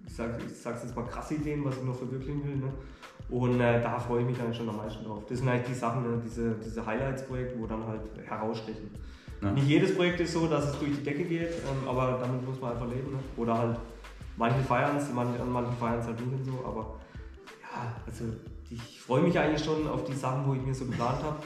ich, 0.05 0.13
sag, 0.13 0.41
ich 0.45 0.57
sag's 0.57 0.83
jetzt 0.83 0.95
mal 0.95 1.05
krasse 1.05 1.35
Ideen, 1.35 1.63
was 1.63 1.77
ich 1.77 1.83
noch 1.83 1.95
verwirklichen 1.95 2.45
will. 2.45 2.55
Ne? 2.57 2.73
Und 3.29 3.61
äh, 3.61 3.81
da 3.81 3.97
freue 3.97 4.21
ich 4.21 4.27
mich 4.27 4.37
dann 4.37 4.53
schon 4.53 4.67
am 4.67 4.77
meisten 4.77 5.05
drauf. 5.05 5.23
Das 5.29 5.37
sind 5.37 5.47
eigentlich 5.47 5.67
die 5.67 5.79
Sachen, 5.79 6.03
ne? 6.03 6.21
diese, 6.25 6.55
diese 6.55 6.85
Highlights-Projekte, 6.85 7.57
wo 7.57 7.65
dann 7.65 7.87
halt 7.87 8.01
herausstechen. 8.25 8.89
Ja. 9.41 9.51
Nicht 9.51 9.67
jedes 9.67 9.95
Projekt 9.95 10.19
ist 10.19 10.33
so, 10.33 10.47
dass 10.47 10.65
es 10.65 10.79
durch 10.79 10.91
die 10.97 11.03
Decke 11.03 11.23
geht, 11.23 11.49
ähm, 11.49 11.87
aber 11.87 12.19
damit 12.21 12.45
muss 12.45 12.59
man 12.59 12.73
einfach 12.73 12.87
leben. 12.87 13.13
Ne? 13.13 13.19
Oder 13.37 13.57
halt, 13.57 13.77
manche 14.41 14.59
feiern 14.61 14.97
es, 14.97 15.05
manche, 15.13 15.39
an 15.39 15.51
manchen 15.51 15.77
feiern 15.77 15.99
es 15.99 16.07
halt 16.07 16.19
nicht 16.19 16.33
und 16.33 16.45
so, 16.45 16.65
aber 16.65 16.99
ja, 17.61 17.95
also 18.07 18.25
ich 18.71 18.99
freue 18.99 19.21
mich 19.21 19.37
eigentlich 19.37 19.63
schon 19.63 19.87
auf 19.87 20.03
die 20.03 20.15
Sachen, 20.15 20.47
wo 20.47 20.55
ich 20.55 20.61
mir 20.63 20.73
so 20.73 20.85
geplant 20.85 21.21
habe. 21.23 21.37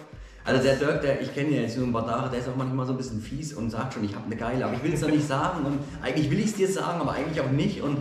Also 0.45 0.63
der 0.63 0.75
Dirk, 0.75 1.01
der, 1.01 1.21
ich 1.21 1.33
kenne 1.33 1.49
ihn 1.49 1.61
jetzt 1.63 1.75
nur 1.77 1.87
ein 1.87 1.91
paar 1.91 2.07
Tage, 2.07 2.29
der 2.29 2.39
ist 2.39 2.47
auch 2.47 2.55
manchmal 2.55 2.85
so 2.85 2.93
ein 2.93 2.97
bisschen 2.97 3.19
fies 3.19 3.53
und 3.53 3.69
sagt 3.69 3.95
schon, 3.95 4.05
ich 4.05 4.15
habe 4.15 4.25
eine 4.25 4.37
geile, 4.37 4.63
aber 4.63 4.75
ich 4.75 4.83
will 4.83 4.93
es 4.93 5.01
noch 5.01 5.09
nicht 5.09 5.27
sagen 5.27 5.65
und 5.65 5.79
eigentlich 6.01 6.31
will 6.31 6.39
ich 6.39 6.45
es 6.45 6.55
dir 6.55 6.69
sagen, 6.69 7.01
aber 7.01 7.11
eigentlich 7.11 7.41
auch 7.41 7.51
nicht 7.51 7.81
und 7.81 7.97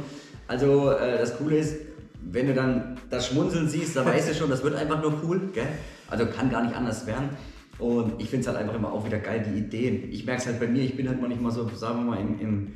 also 0.46 0.92
äh, 0.92 1.18
das 1.18 1.38
Coole 1.38 1.56
ist, 1.56 1.74
wenn 2.20 2.46
du 2.46 2.54
dann 2.54 2.98
das 3.10 3.26
Schmunzeln 3.26 3.68
siehst, 3.68 3.96
dann 3.96 4.06
weißt 4.06 4.30
du 4.30 4.34
schon, 4.34 4.48
das 4.48 4.62
wird 4.62 4.76
einfach 4.76 5.02
nur 5.02 5.14
cool, 5.24 5.50
gell? 5.52 5.66
Also 6.08 6.26
kann 6.26 6.50
gar 6.50 6.62
nicht 6.62 6.76
anders 6.76 7.04
werden 7.06 7.30
und 7.78 8.20
ich 8.22 8.30
finde 8.30 8.42
es 8.42 8.46
halt 8.46 8.58
einfach 8.58 8.74
immer 8.74 8.92
auch 8.92 9.04
wieder 9.04 9.18
geil, 9.18 9.44
die 9.44 9.58
Ideen. 9.58 10.12
Ich 10.12 10.24
merke 10.24 10.42
es 10.42 10.46
halt 10.46 10.60
bei 10.60 10.68
mir, 10.68 10.82
ich 10.82 10.96
bin 10.96 11.08
halt 11.08 11.20
manchmal 11.20 11.50
so, 11.50 11.68
sagen 11.70 12.04
wir 12.04 12.12
mal, 12.12 12.20
im, 12.20 12.38
im, 12.38 12.72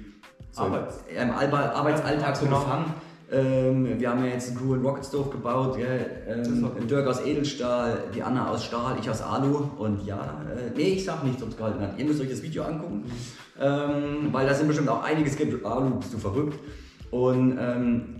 so, 0.52 0.62
Arbeits- 0.62 1.00
im 1.14 1.30
Alba- 1.30 1.72
Arbeitsalltag 1.72 2.36
so 2.36 2.44
Genau. 2.46 2.60
gefangen. 2.60 2.94
Ähm, 3.30 4.00
wir 4.00 4.08
haben 4.10 4.24
ja 4.24 4.30
jetzt 4.30 4.48
einen 4.48 4.58
coolen 4.58 4.82
Rocket 4.82 5.04
Stove 5.04 5.28
gebaut, 5.30 5.76
Ähm. 6.26 6.70
Dirk 6.88 7.06
aus 7.06 7.20
Edelstahl, 7.20 7.98
die 8.14 8.22
Anna 8.22 8.48
aus 8.50 8.64
Stahl, 8.64 8.96
ich 9.00 9.10
aus 9.10 9.20
Alu 9.20 9.68
und 9.78 10.06
ja, 10.06 10.16
äh, 10.16 10.70
nee, 10.74 10.94
ich 10.94 11.04
sag 11.04 11.22
nicht, 11.24 11.42
ob 11.42 11.50
es 11.50 11.56
gehalten 11.58 11.80
hat. 11.82 11.90
Ihr 11.98 12.06
müsst 12.06 12.22
euch 12.22 12.30
das 12.30 12.42
Video 12.42 12.62
angucken, 12.62 13.04
ähm, 13.60 14.28
weil 14.32 14.46
da 14.46 14.54
sind 14.54 14.66
bestimmt 14.66 14.88
auch 14.88 15.02
einiges 15.04 15.36
gibt. 15.36 15.64
Alu, 15.66 15.90
bist 15.96 16.14
du 16.14 16.18
verrückt. 16.18 16.58
Und 17.10 17.58
ähm, 17.60 18.16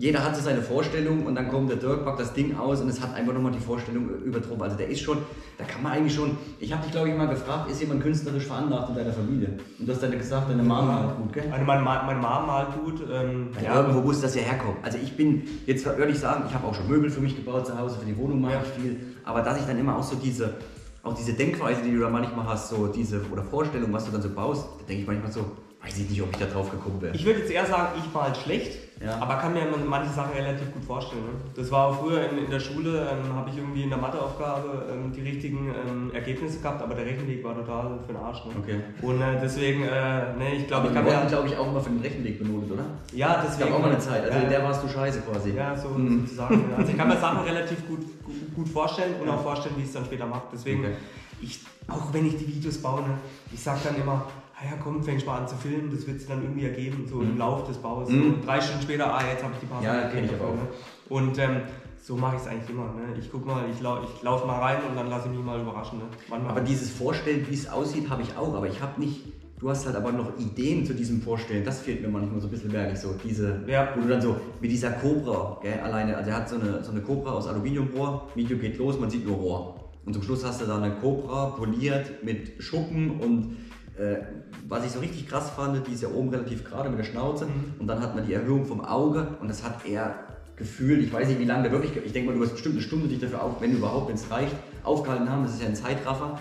jeder 0.00 0.24
hat 0.24 0.34
so 0.34 0.40
seine 0.40 0.62
Vorstellung 0.62 1.26
und 1.26 1.34
dann 1.34 1.48
kommt 1.48 1.68
der 1.68 1.76
Dirk, 1.76 2.06
packt 2.06 2.20
das 2.20 2.32
Ding 2.32 2.56
aus 2.56 2.80
und 2.80 2.88
es 2.88 3.02
hat 3.02 3.14
einfach 3.14 3.34
nochmal 3.34 3.52
die 3.52 3.58
Vorstellung 3.58 4.08
übertroffen. 4.24 4.62
Also 4.62 4.76
der 4.78 4.88
ist 4.88 5.00
schon, 5.00 5.18
da 5.58 5.64
kann 5.64 5.82
man 5.82 5.92
eigentlich 5.92 6.14
schon, 6.14 6.38
ich 6.58 6.72
habe 6.72 6.82
dich 6.82 6.92
glaube 6.92 7.10
ich 7.10 7.14
mal 7.14 7.28
gefragt, 7.28 7.70
ist 7.70 7.82
jemand 7.82 8.02
künstlerisch 8.02 8.46
veranlagt 8.46 8.88
in 8.88 8.94
deiner 8.94 9.12
Familie? 9.12 9.58
Und 9.78 9.86
du 9.86 9.92
hast 9.92 10.02
dann 10.02 10.12
gesagt, 10.12 10.48
deine 10.48 10.62
Mama 10.62 11.00
halt 11.00 11.16
gut, 11.18 11.34
gell? 11.34 11.52
Also 11.52 11.66
meine, 11.66 11.82
meine 11.82 12.18
Mama 12.18 12.46
malt 12.46 12.68
gut. 12.82 13.02
Ähm, 13.12 13.48
Ja, 13.62 13.76
irgendwo 13.76 14.00
muss 14.00 14.22
das 14.22 14.34
ja 14.34 14.40
herkommen. 14.40 14.76
Also 14.82 14.96
ich 14.96 15.14
bin, 15.18 15.42
jetzt 15.66 15.84
würde 15.84 16.10
ich 16.10 16.18
sagen, 16.18 16.44
ich 16.48 16.54
habe 16.54 16.66
auch 16.66 16.74
schon 16.74 16.88
Möbel 16.88 17.10
für 17.10 17.20
mich 17.20 17.36
gebaut 17.36 17.66
zu 17.66 17.78
Hause, 17.78 17.98
für 17.98 18.06
die 18.06 18.16
Wohnung 18.16 18.40
mache 18.40 18.54
ich 18.64 18.82
viel. 18.82 18.96
Aber 19.24 19.42
dass 19.42 19.58
ich 19.58 19.66
dann 19.66 19.78
immer 19.78 19.98
auch 19.98 20.02
so 20.02 20.16
diese, 20.16 20.54
auch 21.02 21.12
diese 21.12 21.34
Denkweise, 21.34 21.82
die 21.82 21.92
du 21.92 22.00
da 22.00 22.08
manchmal 22.08 22.46
hast, 22.46 22.70
so 22.70 22.86
diese, 22.86 23.20
oder 23.30 23.42
Vorstellung, 23.42 23.92
was 23.92 24.06
du 24.06 24.12
dann 24.12 24.22
so 24.22 24.30
baust, 24.30 24.64
da 24.78 24.86
denke 24.86 25.02
ich 25.02 25.06
manchmal 25.06 25.30
so, 25.30 25.44
weiß 25.82 25.98
ich 25.98 26.08
nicht, 26.08 26.22
ob 26.22 26.30
ich 26.32 26.38
da 26.38 26.46
drauf 26.46 26.70
gekommen 26.70 27.02
wäre. 27.02 27.14
Ich 27.14 27.26
würde 27.26 27.40
jetzt 27.40 27.50
eher 27.50 27.66
sagen, 27.66 27.98
ich 27.98 28.12
mal 28.14 28.34
schlecht, 28.34 28.78
Ja. 29.02 29.16
aber 29.18 29.36
kann 29.36 29.54
mir 29.54 29.62
manche 29.88 30.12
Sachen 30.12 30.32
relativ 30.34 30.72
gut 30.74 30.84
vorstellen. 30.84 31.22
Ne? 31.22 31.30
Das 31.56 31.70
war 31.70 31.86
auch 31.88 32.00
früher 32.00 32.28
in, 32.30 32.44
in 32.44 32.50
der 32.50 32.60
Schule, 32.60 33.08
ähm, 33.10 33.34
habe 33.34 33.48
ich 33.48 33.56
irgendwie 33.56 33.82
in 33.84 33.88
der 33.88 33.96
Matheaufgabe 33.98 34.84
ähm, 34.92 35.10
die 35.10 35.22
richtigen 35.22 35.68
ähm, 35.88 36.10
Ergebnisse 36.12 36.60
gehabt, 36.60 36.82
aber 36.82 36.94
der 36.94 37.06
Rechenweg 37.06 37.42
war 37.42 37.54
total 37.54 37.98
für 38.06 38.12
den 38.12 38.16
Arsch. 38.22 38.44
Ne? 38.44 38.52
Okay. 38.58 38.80
Und 39.00 39.22
äh, 39.22 39.40
deswegen, 39.42 39.84
äh, 39.84 40.36
ne, 40.36 40.54
ich 40.58 40.66
glaube, 40.66 40.88
ich 40.88 40.94
wir 40.94 41.02
kann 41.02 41.22
mir. 41.22 41.26
glaube 41.28 41.48
ich, 41.48 41.56
auch 41.56 41.68
immer 41.68 41.80
für 41.80 41.88
den 41.88 42.00
Rechenweg 42.02 42.38
benotet, 42.38 42.72
oder? 42.72 42.84
Ja, 43.14 43.42
Es 43.42 43.52
deswegen. 43.56 43.70
gab 43.70 43.78
auch 43.78 43.82
mal 43.82 43.90
eine 43.92 43.98
Zeit, 43.98 44.22
also 44.24 44.36
ja, 44.36 44.44
in 44.44 44.50
der 44.50 44.62
warst 44.64 44.84
du 44.84 44.88
scheiße 44.88 45.22
quasi. 45.22 45.52
Ja, 45.56 45.74
so 45.74 45.88
Mhm. 45.88 46.20
sozusagen. 46.20 46.64
Also 46.76 46.92
ich 46.92 46.98
kann 46.98 47.08
mir 47.08 47.16
Sachen 47.20 47.40
relativ 47.44 47.88
gut, 47.88 48.00
gut, 48.22 48.54
gut 48.54 48.68
vorstellen 48.68 49.14
und 49.22 49.28
auch 49.30 49.42
vorstellen, 49.42 49.76
wie 49.78 49.80
ich 49.82 49.86
es 49.88 49.94
dann 49.94 50.04
später 50.04 50.26
mache. 50.26 50.42
Deswegen, 50.52 50.80
Okay. 50.80 50.94
ich, 51.40 51.60
auch 51.88 52.12
wenn 52.12 52.26
ich 52.26 52.36
die 52.36 52.46
Videos 52.46 52.76
baue, 52.82 53.00
ne, 53.00 53.14
ich 53.50 53.62
sage 53.62 53.80
dann 53.82 53.96
immer, 53.96 54.26
ah 54.60 54.64
ja 54.70 54.76
komm, 54.82 55.02
fängst 55.02 55.26
mal 55.26 55.38
an 55.38 55.48
zu 55.48 55.56
filmen, 55.56 55.90
das 55.90 56.06
wird 56.06 56.18
sich 56.20 56.28
dann 56.28 56.42
irgendwie 56.42 56.64
ergeben, 56.64 57.06
so 57.08 57.16
Mhm. 57.16 57.30
im 57.30 57.38
Lauf 57.38 57.66
des 57.66 57.78
Baus. 57.78 58.08
Mhm. 58.10 58.36
So 58.40 58.46
drei 58.46 58.60
Stunden 58.60 58.82
später, 58.82 59.12
ah, 59.14 59.22
jetzt 59.30 59.42
habe 59.42 59.54
ich 59.54 59.60
die 59.60 59.66
Pause. 59.66 59.84
Ja, 59.86 60.08
kenn 60.08 60.24
ich 60.24 60.30
aber 60.32 60.48
auch. 60.48 60.54
Ne? 60.54 60.68
Und 61.08 61.38
ähm, 61.38 61.56
so 62.02 62.16
mache 62.16 62.36
ich 62.36 62.42
es 62.42 62.48
eigentlich 62.48 62.70
immer. 62.70 62.84
Ne? 62.94 63.14
Ich 63.18 63.30
guck 63.30 63.46
mal, 63.46 63.64
ich, 63.72 63.80
lau 63.80 64.00
ich 64.02 64.22
laufe 64.22 64.46
mal 64.46 64.58
rein 64.58 64.78
und 64.88 64.96
dann 64.96 65.08
lasse 65.08 65.28
ich 65.28 65.34
mich 65.36 65.44
mal 65.44 65.60
überraschen. 65.60 65.98
Ne? 65.98 66.04
Manchmal. 66.28 66.52
Aber 66.52 66.60
dieses 66.60 66.90
Vorstellen, 66.90 67.46
wie 67.48 67.54
es 67.54 67.68
aussieht, 67.68 68.08
habe 68.10 68.22
ich 68.22 68.36
auch, 68.36 68.54
aber 68.54 68.66
ich 68.68 68.80
habe 68.80 69.00
nicht. 69.00 69.24
Du 69.58 69.68
hast 69.68 69.84
halt 69.84 69.94
aber 69.94 70.10
noch 70.10 70.38
Ideen 70.38 70.86
zu 70.86 70.94
diesem 70.94 71.20
Vorstellen. 71.20 71.62
Das 71.66 71.80
fehlt 71.82 72.00
mir 72.00 72.08
manchmal 72.08 72.40
so 72.40 72.46
ein 72.46 72.50
bisschen 72.50 72.72
merke 72.72 72.94
ich 72.94 72.98
so. 72.98 73.14
Diese, 73.22 73.62
Ja. 73.66 73.90
wo 73.94 74.00
du 74.00 74.08
dann 74.08 74.22
so 74.22 74.36
mit 74.58 74.70
dieser 74.70 74.90
Cobra, 74.92 75.58
gell, 75.60 75.78
alleine, 75.80 76.16
also 76.16 76.30
er 76.30 76.36
hat 76.36 76.48
so 76.48 76.56
eine, 76.56 76.82
so 76.82 76.92
eine 76.92 77.02
Cobra 77.02 77.32
aus 77.32 77.46
Aluminiumrohr, 77.46 78.28
Video 78.34 78.56
geht 78.56 78.78
los, 78.78 78.98
man 78.98 79.10
sieht 79.10 79.26
nur 79.26 79.36
Rohr. 79.36 79.74
Und 80.06 80.14
zum 80.14 80.22
Schluss 80.22 80.46
hast 80.46 80.62
du 80.62 80.64
da 80.64 80.78
eine 80.78 80.94
Cobra 80.94 81.50
poliert 81.58 82.24
mit 82.24 82.54
Schuppen 82.62 83.10
und 83.20 83.58
äh, 84.00 84.22
was 84.68 84.84
ich 84.84 84.92
so 84.92 85.00
richtig 85.00 85.28
krass 85.28 85.50
fand, 85.50 85.86
die 85.86 85.92
ist 85.92 86.02
ja 86.02 86.08
oben 86.08 86.30
relativ 86.30 86.64
gerade 86.64 86.88
mit 86.88 86.98
der 86.98 87.04
Schnauze 87.04 87.44
Mhm. 87.46 87.74
und 87.80 87.86
dann 87.86 88.00
hat 88.00 88.14
man 88.14 88.26
die 88.26 88.32
Erhöhung 88.32 88.64
vom 88.64 88.80
Auge 88.80 89.36
und 89.40 89.48
das 89.48 89.62
hat 89.62 89.86
er 89.86 90.14
gefühlt, 90.56 91.02
ich 91.02 91.12
weiß 91.12 91.28
nicht 91.28 91.40
wie 91.40 91.44
lange 91.44 91.64
der 91.64 91.72
wirklich, 91.72 91.92
ich 92.04 92.12
denke 92.12 92.30
mal, 92.30 92.36
du 92.36 92.44
hast 92.44 92.52
bestimmt 92.52 92.74
eine 92.76 92.82
Stunde 92.82 93.08
dich 93.08 93.18
dafür 93.18 93.42
auf, 93.42 93.60
wenn 93.60 93.72
überhaupt, 93.72 94.08
wenn 94.08 94.14
es 94.16 94.30
reicht, 94.30 94.54
aufgehalten 94.84 95.30
haben, 95.30 95.42
das 95.42 95.54
ist 95.54 95.62
ja 95.62 95.68
ein 95.68 95.74
Zeitraffer, 95.74 96.38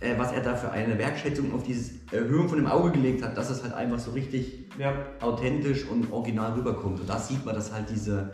äh, 0.00 0.14
was 0.18 0.32
er 0.32 0.40
da 0.40 0.54
für 0.56 0.70
eine 0.70 0.98
Wertschätzung 0.98 1.52
auf 1.54 1.62
diese 1.62 1.92
Erhöhung 2.12 2.48
von 2.48 2.58
dem 2.58 2.66
Auge 2.66 2.90
gelegt 2.92 3.24
hat, 3.24 3.36
dass 3.36 3.50
es 3.50 3.62
halt 3.62 3.74
einfach 3.74 3.98
so 3.98 4.12
richtig 4.12 4.68
ja. 4.78 4.94
authentisch 5.20 5.86
und 5.88 6.12
original 6.12 6.52
rüberkommt. 6.52 7.00
Und 7.00 7.08
da 7.08 7.18
sieht 7.18 7.44
man, 7.44 7.54
dass 7.54 7.72
halt 7.72 7.90
diese, 7.90 8.30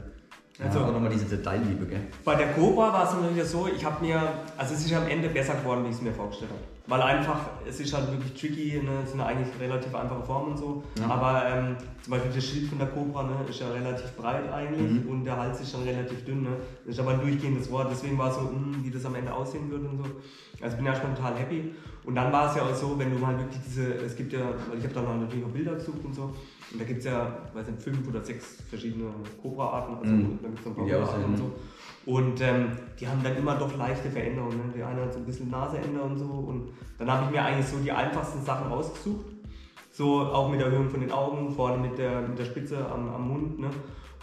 Also- 0.64 0.80
ja, 0.80 0.90
nochmal 0.90 1.10
diese 1.10 1.26
Detailliebe, 1.26 1.86
gell? 1.86 2.00
Bei 2.24 2.34
der 2.34 2.52
Cobra 2.54 2.92
war 2.92 3.04
es 3.04 3.12
natürlich 3.14 3.44
so, 3.44 3.68
ich 3.74 3.84
habe 3.84 4.04
mir, 4.04 4.20
also 4.56 4.74
es 4.74 4.86
ist 4.86 4.94
am 4.94 5.06
Ende 5.06 5.28
besser 5.28 5.54
geworden, 5.54 5.84
wie 5.84 5.88
ich 5.90 5.96
es 5.96 6.02
mir 6.02 6.12
vorgestellt 6.12 6.50
habe. 6.50 6.60
Weil 6.88 7.02
einfach, 7.02 7.40
es 7.68 7.80
ist 7.80 7.92
halt 7.92 8.10
wirklich 8.12 8.32
tricky, 8.40 8.80
ne? 8.80 8.90
es 9.04 9.10
sind 9.10 9.20
eigentlich 9.20 9.48
relativ 9.60 9.92
einfache 9.92 10.22
Formen 10.22 10.52
und 10.52 10.56
so. 10.56 10.84
Ja. 11.00 11.08
Aber 11.10 11.42
ähm, 11.44 11.76
zum 12.00 12.12
Beispiel 12.12 12.30
das 12.32 12.44
Schild 12.44 12.68
von 12.68 12.78
der 12.78 12.86
Cobra 12.86 13.24
ne, 13.24 13.32
ist 13.50 13.58
ja 13.60 13.68
relativ 13.70 14.12
breit 14.16 14.50
eigentlich 14.52 15.02
Mhm. 15.04 15.08
und 15.10 15.24
der 15.24 15.36
Hals 15.36 15.60
ist 15.60 15.72
schon 15.72 15.82
relativ 15.82 16.24
dünn. 16.24 16.44
Ne? 16.44 16.50
Das 16.86 16.94
ist 16.94 17.00
aber 17.00 17.10
ein 17.10 17.20
durchgehendes 17.20 17.70
Wort, 17.72 17.88
deswegen 17.90 18.16
war 18.16 18.28
es 18.30 18.36
so, 18.36 18.42
hm, 18.42 18.76
wie 18.84 18.90
das 18.90 19.04
am 19.04 19.16
Ende 19.16 19.34
aussehen 19.34 19.68
würde 19.68 19.88
und 19.88 19.98
so. 19.98 20.04
Also 20.62 20.74
ich 20.74 20.76
bin 20.76 20.86
erstmal 20.86 21.12
total 21.14 21.34
happy. 21.36 21.74
Und 22.04 22.14
dann 22.14 22.32
war 22.32 22.48
es 22.50 22.56
ja 22.56 22.62
auch 22.62 22.72
so, 22.74 22.96
wenn 22.96 23.10
du 23.12 23.18
mal 23.18 23.36
wirklich 23.36 23.60
diese, 23.66 23.94
es 23.96 24.14
gibt 24.14 24.32
ja, 24.32 24.40
weil 24.70 24.78
ich 24.78 24.84
habe 24.84 24.94
dann 24.94 25.20
natürlich 25.22 25.44
auch 25.44 25.48
Bilder 25.50 25.74
gesucht 25.74 26.04
und 26.04 26.14
so. 26.14 26.32
Und 26.72 26.80
da 26.80 26.84
gibt 26.84 26.98
es 26.98 27.04
ja, 27.04 27.38
weiß 27.54 27.68
nicht, 27.68 27.82
fünf 27.82 28.08
oder 28.08 28.22
sechs 28.24 28.56
verschiedene 28.68 29.10
Cobra-Arten. 29.40 29.96
Also 29.98 30.12
Mhm. 30.12 30.38
da 30.42 30.48
gibt 30.48 30.60
es 30.60 30.66
noch 30.66 30.74
die 30.74 30.80
Cobra-Arten 30.80 31.04
aussehen, 31.08 31.24
und 31.24 31.30
ne? 31.32 31.36
so. 31.38 31.52
Und 32.12 32.40
ähm, 32.40 32.68
die 33.00 33.08
haben 33.08 33.22
dann 33.22 33.36
immer 33.36 33.54
doch 33.56 33.76
leichte 33.76 34.10
Veränderungen. 34.10 34.56
Ne? 34.58 34.72
Der 34.76 34.86
eine 34.88 35.02
hat 35.02 35.12
so 35.12 35.18
ein 35.20 35.26
bisschen 35.26 35.50
Naseende 35.50 36.00
und 36.00 36.16
so. 36.18 36.24
Und 36.24 36.70
dann 36.98 37.10
habe 37.10 37.24
ich 37.26 37.30
mir 37.30 37.42
eigentlich 37.44 37.66
so 37.66 37.78
die 37.78 37.90
einfachsten 37.92 38.42
Sachen 38.44 38.68
rausgesucht. 38.70 39.26
So 39.92 40.20
auch 40.20 40.50
mit 40.50 40.60
der 40.60 40.66
Erhöhung 40.68 40.90
von 40.90 41.00
den 41.00 41.10
Augen, 41.10 41.50
vorne 41.52 41.78
mit 41.78 41.96
der, 41.98 42.20
mit 42.22 42.38
der 42.38 42.44
Spitze 42.44 42.86
am, 42.90 43.08
am 43.08 43.28
Mund. 43.28 43.58
Ne? 43.58 43.70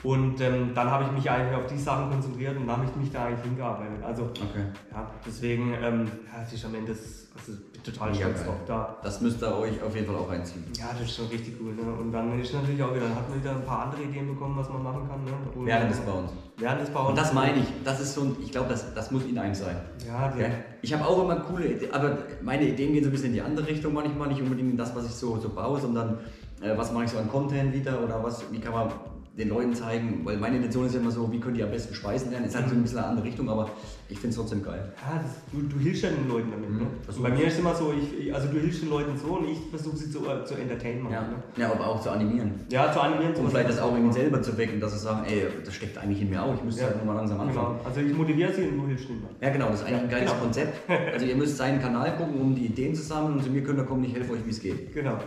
Und 0.03 0.39
ähm, 0.41 0.71
dann 0.75 0.91
habe 0.91 1.05
ich 1.05 1.11
mich 1.11 1.29
eigentlich 1.31 1.55
auf 1.55 1.65
die 1.67 1.77
Sachen 1.77 2.11
konzentriert 2.11 2.57
und 2.57 2.67
dann 2.67 2.77
habe 2.77 2.85
ich 2.89 2.95
mich 2.95 3.11
da 3.11 3.25
eigentlich 3.25 3.43
hingearbeitet. 3.45 4.03
Also 4.03 4.23
Okay. 4.23 4.65
ja, 4.91 5.09
deswegen, 5.25 5.73
ähm, 5.81 6.11
ja, 6.31 6.43
es 6.43 6.53
ist 6.53 6.65
am 6.65 6.75
Ende, 6.75 6.91
das, 6.91 7.29
also 7.37 7.53
total 7.83 8.13
stolz 8.15 8.43
drauf 8.43 8.55
da. 8.65 8.97
Das 9.03 9.21
müsst 9.21 9.41
ihr 9.41 9.55
euch 9.55 9.81
auf 9.81 9.93
jeden 9.95 10.07
Fall 10.07 10.15
auch 10.15 10.29
reinziehen. 10.29 10.63
Ja, 10.77 10.85
das 10.97 11.09
ist 11.09 11.15
schon 11.15 11.27
richtig 11.27 11.55
cool. 11.61 11.73
Ne? 11.73 11.81
Und 11.81 12.11
dann 12.11 12.39
ist 12.39 12.53
natürlich 12.53 12.81
auch 12.81 12.93
wieder, 12.93 13.07
dann 13.07 13.15
hat 13.15 13.29
man 13.29 13.39
wieder 13.39 13.51
ein 13.51 13.65
paar 13.65 13.85
andere 13.85 14.03
Ideen 14.03 14.27
bekommen, 14.27 14.55
was 14.57 14.69
man 14.69 14.83
machen 14.83 15.07
kann. 15.07 15.23
Ne? 15.23 15.31
Und, 15.55 15.65
Während 15.65 15.91
des 15.91 15.99
Bauens. 15.99 16.31
Während 16.57 16.81
des 16.81 16.89
Bauens. 16.89 17.09
Und 17.09 17.17
das 17.17 17.33
meine 17.33 17.59
ich, 17.59 17.67
das 17.83 17.99
ist 17.99 18.13
so 18.13 18.21
ein, 18.21 18.35
ich 18.41 18.51
glaube, 18.51 18.69
das, 18.69 18.93
das 18.93 19.11
muss 19.11 19.25
in 19.25 19.37
einem 19.37 19.53
sein. 19.53 19.75
Ja, 20.07 20.29
der, 20.29 20.51
Ich 20.81 20.93
habe 20.93 21.05
auch 21.05 21.23
immer 21.23 21.35
coole 21.37 21.67
Ideen, 21.67 21.93
aber 21.93 22.17
meine 22.41 22.63
Ideen 22.63 22.93
gehen 22.93 23.03
so 23.03 23.09
ein 23.09 23.11
bisschen 23.11 23.27
in 23.27 23.33
die 23.33 23.41
andere 23.41 23.67
Richtung 23.67 23.93
manchmal, 23.93 24.29
nicht 24.29 24.41
unbedingt 24.41 24.71
in 24.71 24.77
das, 24.77 24.95
was 24.95 25.05
ich 25.05 25.13
so, 25.13 25.37
so 25.39 25.49
baue, 25.49 25.79
sondern 25.79 26.19
äh, 26.61 26.77
was 26.77 26.91
mache 26.91 27.05
ich 27.05 27.11
so 27.11 27.17
an 27.17 27.29
Content 27.29 27.73
wieder 27.73 28.01
oder 28.01 28.23
was, 28.23 28.43
wie 28.51 28.59
kann 28.59 28.73
man 28.73 28.89
den 29.35 29.49
Leuten 29.49 29.73
zeigen, 29.73 30.21
weil 30.25 30.37
meine 30.37 30.57
Intention 30.57 30.85
ist 30.85 30.93
ja 30.93 31.01
immer 31.01 31.09
so, 31.09 31.31
wie 31.31 31.39
können 31.39 31.55
die 31.55 31.63
am 31.63 31.71
besten 31.71 31.95
speisen 31.95 32.29
lernen, 32.29 32.45
ist 32.45 32.55
halt 32.55 32.69
so 32.69 32.75
ein 32.75 32.83
bisschen 32.83 32.99
eine 32.99 33.07
andere 33.07 33.25
Richtung, 33.25 33.49
aber 33.49 33.67
ich 34.07 34.19
finde 34.19 34.29
es 34.29 34.35
trotzdem 34.35 34.61
geil. 34.61 34.91
ja 35.09 35.19
das, 35.23 35.31
du, 35.51 35.61
du 35.67 35.79
hilfst 35.79 36.03
ja 36.03 36.09
den 36.11 36.27
Leuten 36.29 36.51
damit. 36.51 36.69
Mhm. 36.69 36.77
Ne? 36.81 36.85
Bei 37.19 37.29
mir 37.31 37.47
ist 37.47 37.53
es 37.53 37.59
immer 37.59 37.73
so, 37.73 37.91
ich, 37.93 38.31
also 38.31 38.47
du 38.49 38.59
hilfst 38.59 38.83
den 38.83 38.89
Leuten 38.91 39.17
so 39.17 39.33
und 39.37 39.49
ich 39.49 39.57
versuche 39.71 39.97
sie 39.97 40.11
zu, 40.11 40.19
äh, 40.29 40.45
zu 40.45 40.53
entertainen. 40.53 41.09
Ja, 41.11 41.21
Ne? 41.21 41.27
ja 41.57 41.71
aber 41.71 41.87
auch 41.87 41.99
zu 41.99 42.11
animieren. 42.11 42.51
ja 42.69 42.91
zu 42.93 43.01
animieren. 43.01 43.33
Und 43.33 43.49
vielleicht 43.49 43.69
das 43.69 43.79
auch 43.79 43.91
irgendwie 43.95 44.13
selber 44.13 44.39
zu 44.39 44.55
wecken, 44.55 44.79
dass 44.79 44.91
sie 44.93 44.99
sagen, 44.99 45.25
ey, 45.27 45.47
das 45.65 45.73
steckt 45.73 45.97
eigentlich 45.97 46.21
in 46.21 46.29
mir 46.29 46.43
auch, 46.43 46.53
ich 46.53 46.63
müsste 46.63 46.81
Ja. 46.81 46.87
halt 46.89 46.97
nur 46.97 47.05
mal 47.11 47.15
langsam 47.19 47.39
anfangen. 47.39 47.77
Genau. 47.79 47.85
Also 47.89 48.01
ich 48.01 48.15
motiviere 48.15 48.53
sie 48.53 48.67
und 48.67 48.77
du 48.77 48.85
hilfst 48.87 49.09
ihnen. 49.09 49.23
Ja, 49.41 49.49
genau, 49.49 49.69
das 49.69 49.81
ist 49.81 49.87
eigentlich 49.87 50.01
ein 50.03 50.09
geiles 50.09 50.29
genau. 50.31 50.43
Konzept. 50.43 50.89
Also 51.11 51.25
ihr 51.25 51.35
müsst 51.35 51.57
seinen 51.57 51.81
Kanal 51.81 52.15
gucken, 52.17 52.39
um 52.39 52.53
die 52.53 52.67
Ideen 52.67 52.93
zu 52.93 53.01
sammeln 53.01 53.37
und 53.37 53.43
zu 53.43 53.49
mir 53.49 53.63
könnt 53.63 53.79
ihr 53.79 53.85
kommen, 53.85 54.03
ich 54.03 54.13
helfe 54.13 54.33
euch, 54.33 54.45
wie 54.45 54.51
es 54.51 54.61
geht. 54.61 54.93
Genau. 54.93 55.17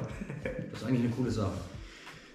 Das 0.70 0.80
ist 0.82 0.86
eigentlich 0.86 1.06
eine 1.06 1.10
coole 1.12 1.30
Sache. 1.32 1.50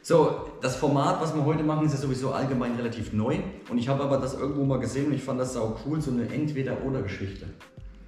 So, 0.03 0.47
das 0.61 0.77
Format, 0.77 1.21
was 1.21 1.35
wir 1.35 1.45
heute 1.45 1.63
machen, 1.63 1.85
ist 1.85 1.93
ja 1.93 1.99
sowieso 1.99 2.31
allgemein 2.31 2.75
relativ 2.75 3.13
neu. 3.13 3.37
Und 3.69 3.77
ich 3.77 3.87
habe 3.87 4.03
aber 4.03 4.17
das 4.17 4.33
irgendwo 4.33 4.63
mal 4.63 4.79
gesehen 4.79 5.07
und 5.07 5.13
ich 5.13 5.21
fand 5.21 5.39
das 5.39 5.53
sau 5.53 5.77
cool, 5.85 6.01
so 6.01 6.09
eine 6.09 6.27
Entweder-Oder-Geschichte. 6.27 7.45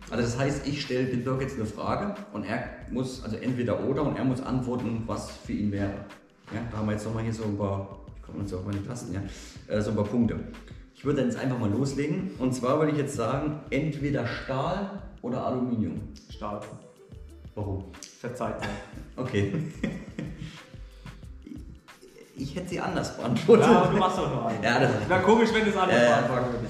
Also 0.10 0.24
das 0.24 0.40
heißt, 0.40 0.68
ich 0.68 0.82
stelle 0.82 1.06
dem 1.06 1.24
Dirk 1.24 1.42
jetzt 1.42 1.56
eine 1.56 1.66
Frage 1.66 2.16
und 2.34 2.46
er 2.46 2.68
muss, 2.90 3.24
also 3.24 3.38
entweder 3.38 3.84
oder 3.84 4.04
und 4.04 4.18
er 4.18 4.26
muss 4.26 4.42
antworten, 4.42 5.04
was 5.06 5.32
für 5.46 5.54
ihn 5.54 5.72
wäre. 5.72 5.94
Ja, 6.52 6.62
da 6.72 6.78
haben 6.78 6.88
wir 6.88 6.94
jetzt 6.94 7.06
nochmal 7.06 7.24
hier 7.24 7.34
so 7.34 7.44
ein 7.44 7.58
paar, 7.58 8.00
ich 8.16 8.24
komme 8.24 8.40
jetzt 8.40 8.54
auf 8.54 8.66
meine 8.66 8.84
Tasten, 8.86 9.14
ja, 9.14 9.22
äh, 9.68 9.80
so 9.80 9.92
ein 9.92 9.96
paar 9.96 10.06
Punkte. 10.06 10.40
Ich 10.96 11.06
würde 11.06 11.20
dann 11.20 11.30
jetzt 11.30 11.40
einfach 11.40 11.60
mal 11.60 11.70
loslegen. 11.70 12.32
Und 12.40 12.56
zwar 12.56 12.80
würde 12.80 12.92
ich 12.92 12.98
jetzt 12.98 13.16
sagen, 13.16 13.60
entweder 13.70 14.26
Stahl 14.26 15.04
oder 15.22 15.46
Aluminium. 15.46 16.02
Stahl. 16.30 16.60
Warum? 17.54 17.86
Verzeiht 18.20 18.60
mir. 18.62 19.22
Okay. 19.22 19.54
Ich 22.44 22.56
hätte 22.56 22.70
sie 22.70 22.80
anders 22.80 23.16
beantwortet. 23.16 23.66
Ja, 23.66 23.82
aber 23.82 23.92
du 23.94 23.98
machst 23.98 24.18
doch 24.18 24.30
nur 24.30 24.46
einen. 24.48 24.62
Ja, 24.64 24.80
das 24.80 24.92
Na 25.08 25.20
komisch, 25.20 25.50
wenn 25.54 25.64
du 25.64 25.70
es 25.70 25.78
anders 25.78 25.96
Äh, 25.98 26.08
beantworten 26.08 26.68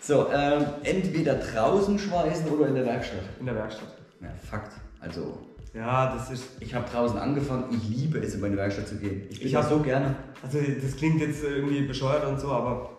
So, 0.00 0.26
ähm, 0.32 0.64
entweder 0.82 1.34
draußen 1.34 1.98
schweißen 1.98 2.48
oder 2.48 2.68
in 2.68 2.74
der 2.74 2.84
Werkstatt. 2.86 3.20
In 3.38 3.46
der 3.46 3.54
Werkstatt. 3.54 3.88
Ja, 4.20 4.28
Fakt. 4.50 4.72
Also, 5.00 5.38
Ja, 5.72 6.14
das 6.14 6.30
ist. 6.30 6.44
ich 6.60 6.74
habe 6.74 6.84
draußen 6.90 7.18
angefangen. 7.18 7.64
Ich 7.70 7.88
liebe 7.88 8.18
es, 8.18 8.34
in 8.34 8.40
meine 8.40 8.56
Werkstatt 8.56 8.88
zu 8.88 8.96
gehen. 8.96 9.22
Ich 9.30 9.38
bin 9.38 9.46
Ich 9.46 9.52
da 9.52 9.62
hab- 9.62 9.68
so 9.68 9.78
gerne. 9.80 10.14
Also 10.42 10.58
das 10.58 10.96
klingt 10.96 11.20
jetzt 11.20 11.42
irgendwie 11.42 11.82
bescheuert 11.82 12.26
und 12.26 12.38
so, 12.40 12.48
aber 12.50 12.90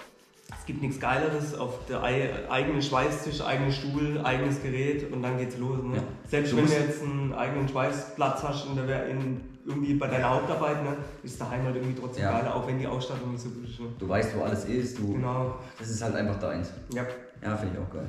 es 0.49 0.65
gibt 0.65 0.81
nichts 0.81 0.99
Geileres 0.99 1.55
auf 1.55 1.85
der 1.87 2.03
ei- 2.03 2.49
eigenen 2.49 2.81
Schweißtisch, 2.81 3.41
eigenen 3.41 3.71
Stuhl, 3.71 4.21
eigenes 4.23 4.61
Gerät 4.61 5.11
und 5.11 5.21
dann 5.23 5.37
geht's 5.37 5.57
los. 5.57 5.81
Ne? 5.83 5.97
Ja. 5.97 6.03
Selbst 6.29 6.53
Du 6.53 6.57
wenn 6.57 6.65
du 6.67 6.71
jetzt 6.71 7.01
einen 7.03 7.33
eigenen 7.33 7.67
Schweißplatz 7.67 8.43
hast 8.43 8.67
in 8.67 8.75
der, 8.75 9.07
in, 9.07 9.41
irgendwie 9.65 9.95
bei 9.95 10.07
deiner 10.07 10.29
Hauptarbeit, 10.29 10.83
ne, 10.83 10.97
ist 11.23 11.41
daheim 11.41 11.63
halt 11.63 11.75
irgendwie 11.75 11.99
trotzdem 11.99 12.23
Ja. 12.25 12.31
geiler, 12.39 12.55
auch 12.55 12.67
wenn 12.67 12.77
die 12.77 12.85
Ausstattung 12.85 13.31
nicht 13.31 13.41
so 13.43 13.49
gut 13.49 13.67
ist. 13.67 13.79
Ne? 13.79 13.87
Du 13.97 14.07
weißt, 14.07 14.35
wo 14.37 14.43
alles 14.43 14.65
ist. 14.65 14.99
Du, 14.99 15.13
Genau. 15.13 15.55
Das 15.79 15.89
ist 15.89 16.01
halt 16.03 16.15
einfach 16.15 16.39
deins. 16.39 16.71
Ja. 16.93 17.03
Ja, 17.43 17.57
finde 17.57 17.75
ich 17.79 17.83
auch 17.83 17.91
geil. 17.93 18.07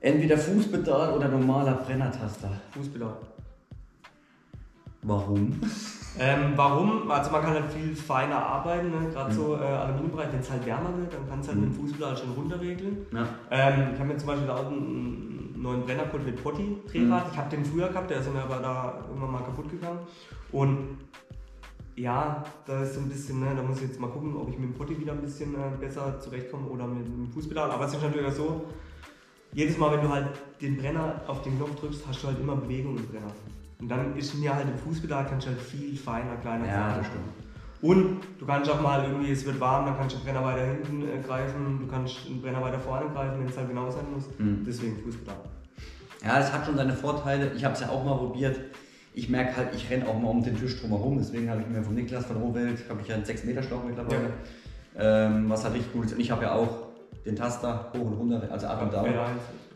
Entweder 0.00 0.36
Fußpedal 0.36 1.14
oder 1.14 1.28
normaler 1.28 1.74
Brennertaster. 1.74 2.50
Fußpedal. 2.72 3.16
Warum? 5.02 5.60
Ähm, 6.18 6.52
warum? 6.56 7.10
Also 7.10 7.30
man 7.30 7.42
kann 7.42 7.54
halt 7.54 7.72
viel 7.72 7.94
feiner 7.96 8.36
arbeiten, 8.36 8.90
ne? 8.90 9.08
gerade 9.10 9.30
Mhm. 9.32 9.36
so 9.36 9.54
äh, 9.56 9.60
Aluminiumbereich, 9.64 10.32
wenn 10.32 10.40
es 10.40 10.50
halt 10.50 10.66
wärmer 10.66 10.90
wird, 10.98 11.14
dann 11.14 11.26
kannst 11.28 11.48
du 11.48 11.52
halt 11.52 11.60
Mhm. 11.62 11.68
mit 11.68 11.76
dem 11.78 11.80
Fußpedal 11.80 12.16
schon 12.16 12.30
runterregeln. 12.32 13.06
Ja. 13.12 13.26
Ähm, 13.50 13.88
ich 13.94 13.98
habe 14.00 14.08
mir 14.12 14.16
zum 14.18 14.26
Beispiel 14.26 14.46
da 14.46 14.56
auch 14.56 14.66
einen 14.66 15.54
neuen 15.56 15.82
Brennercode 15.84 16.24
mit 16.26 16.42
Potti-Drehrad. 16.42 17.26
Mhm. 17.26 17.30
Ich 17.32 17.38
habe 17.38 17.50
den 17.56 17.64
früher 17.64 17.88
gehabt, 17.88 18.10
der 18.10 18.18
ist 18.18 18.32
mir 18.32 18.42
aber 18.42 18.56
da 18.56 19.04
irgendwann 19.08 19.32
mal 19.32 19.42
kaputt 19.42 19.70
gegangen. 19.70 20.00
Und 20.52 20.98
ja, 21.96 22.42
da 22.66 22.82
ist 22.82 22.94
so 22.94 23.00
ein 23.00 23.08
bisschen, 23.08 23.40
ne, 23.40 23.52
da 23.56 23.62
muss 23.62 23.76
ich 23.80 23.88
jetzt 23.88 24.00
mal 24.00 24.08
gucken, 24.10 24.36
ob 24.36 24.48
ich 24.50 24.58
mit 24.58 24.70
dem 24.70 24.74
Potti 24.74 24.98
wieder 24.98 25.12
ein 25.12 25.20
bisschen 25.22 25.54
äh, 25.54 25.58
besser 25.80 26.18
zurechtkomme 26.20 26.66
oder 26.68 26.86
mit 26.86 27.06
dem 27.06 27.30
Fußpedal. 27.32 27.70
Aber 27.70 27.84
es 27.86 27.94
ist 27.94 28.02
natürlich 28.02 28.26
auch 28.26 28.32
so, 28.32 28.64
jedes 29.54 29.76
Mal, 29.78 29.92
wenn 29.92 30.02
du 30.02 30.08
halt 30.08 30.28
den 30.60 30.76
Brenner 30.78 31.20
auf 31.26 31.42
den 31.42 31.56
Knopf 31.56 31.74
drückst, 31.76 32.04
hast 32.08 32.22
du 32.22 32.28
halt 32.28 32.40
immer 32.40 32.56
Bewegung 32.56 32.96
im 32.96 33.06
Brenner. 33.06 33.32
Und 33.82 33.88
dann 33.88 34.16
ist 34.16 34.32
mir 34.36 34.54
halt 34.54 34.68
im 34.68 34.78
Fußpedal 34.78 35.26
kannst 35.28 35.46
du 35.46 35.50
halt 35.50 35.60
viel 35.60 35.96
feiner, 35.96 36.36
kleiner 36.36 36.66
Ja, 36.68 36.96
das 36.96 37.06
stimmt. 37.06 37.24
Und 37.80 38.20
du 38.38 38.46
kannst 38.46 38.70
auch 38.70 38.80
mal 38.80 39.04
irgendwie, 39.04 39.32
es 39.32 39.44
wird 39.44 39.58
warm, 39.58 39.86
dann 39.86 39.96
kannst 39.98 40.14
du 40.14 40.20
den 40.20 40.24
Brenner 40.26 40.44
weiter 40.44 40.64
hinten 40.64 41.02
äh, 41.02 41.20
greifen, 41.20 41.80
du 41.80 41.88
kannst 41.88 42.28
den 42.28 42.40
Brenner 42.40 42.62
weiter 42.62 42.78
vorne 42.78 43.10
greifen, 43.12 43.40
wenn 43.40 43.48
es 43.48 43.56
halt 43.56 43.68
genau 43.68 43.90
sein 43.90 44.04
muss. 44.14 44.26
Mhm. 44.38 44.62
Deswegen 44.64 45.02
Fußpedal. 45.02 45.34
Ja, 46.24 46.38
es 46.38 46.52
hat 46.52 46.64
schon 46.64 46.76
seine 46.76 46.92
Vorteile. 46.92 47.50
Ich 47.56 47.64
habe 47.64 47.74
es 47.74 47.80
ja 47.80 47.88
auch 47.88 48.04
mal 48.04 48.16
probiert. 48.16 48.60
Ich 49.14 49.28
merke 49.28 49.56
halt, 49.56 49.74
ich 49.74 49.90
renne 49.90 50.06
auch 50.06 50.16
mal 50.16 50.28
um 50.28 50.44
den 50.44 50.56
Tisch 50.56 50.80
drumherum. 50.80 51.18
Deswegen 51.18 51.50
habe 51.50 51.60
ich 51.62 51.66
mir 51.66 51.82
von 51.82 51.96
Niklas 51.96 52.24
von 52.24 52.36
Rohwelt, 52.36 52.88
habe 52.88 53.00
ich 53.02 53.08
ja 53.08 53.16
einen 53.16 53.24
6 53.24 53.42
Meter 53.44 53.64
Schlauch 53.64 53.82
mittlerweile. 53.84 54.32
Ähm, 54.96 55.50
was 55.50 55.64
halt 55.64 55.74
richtig 55.74 55.92
gut 55.92 56.04
ist. 56.04 56.12
Und 56.12 56.20
ich 56.20 56.30
habe 56.30 56.44
ja 56.44 56.52
auch 56.52 56.91
den 57.24 57.36
Taster 57.36 57.90
hoch 57.94 58.00
und 58.06 58.14
runter, 58.14 58.42
also 58.50 58.66
up 58.66 58.82
und 58.82 58.92
down. 58.92 59.06
Ja, 59.06 59.26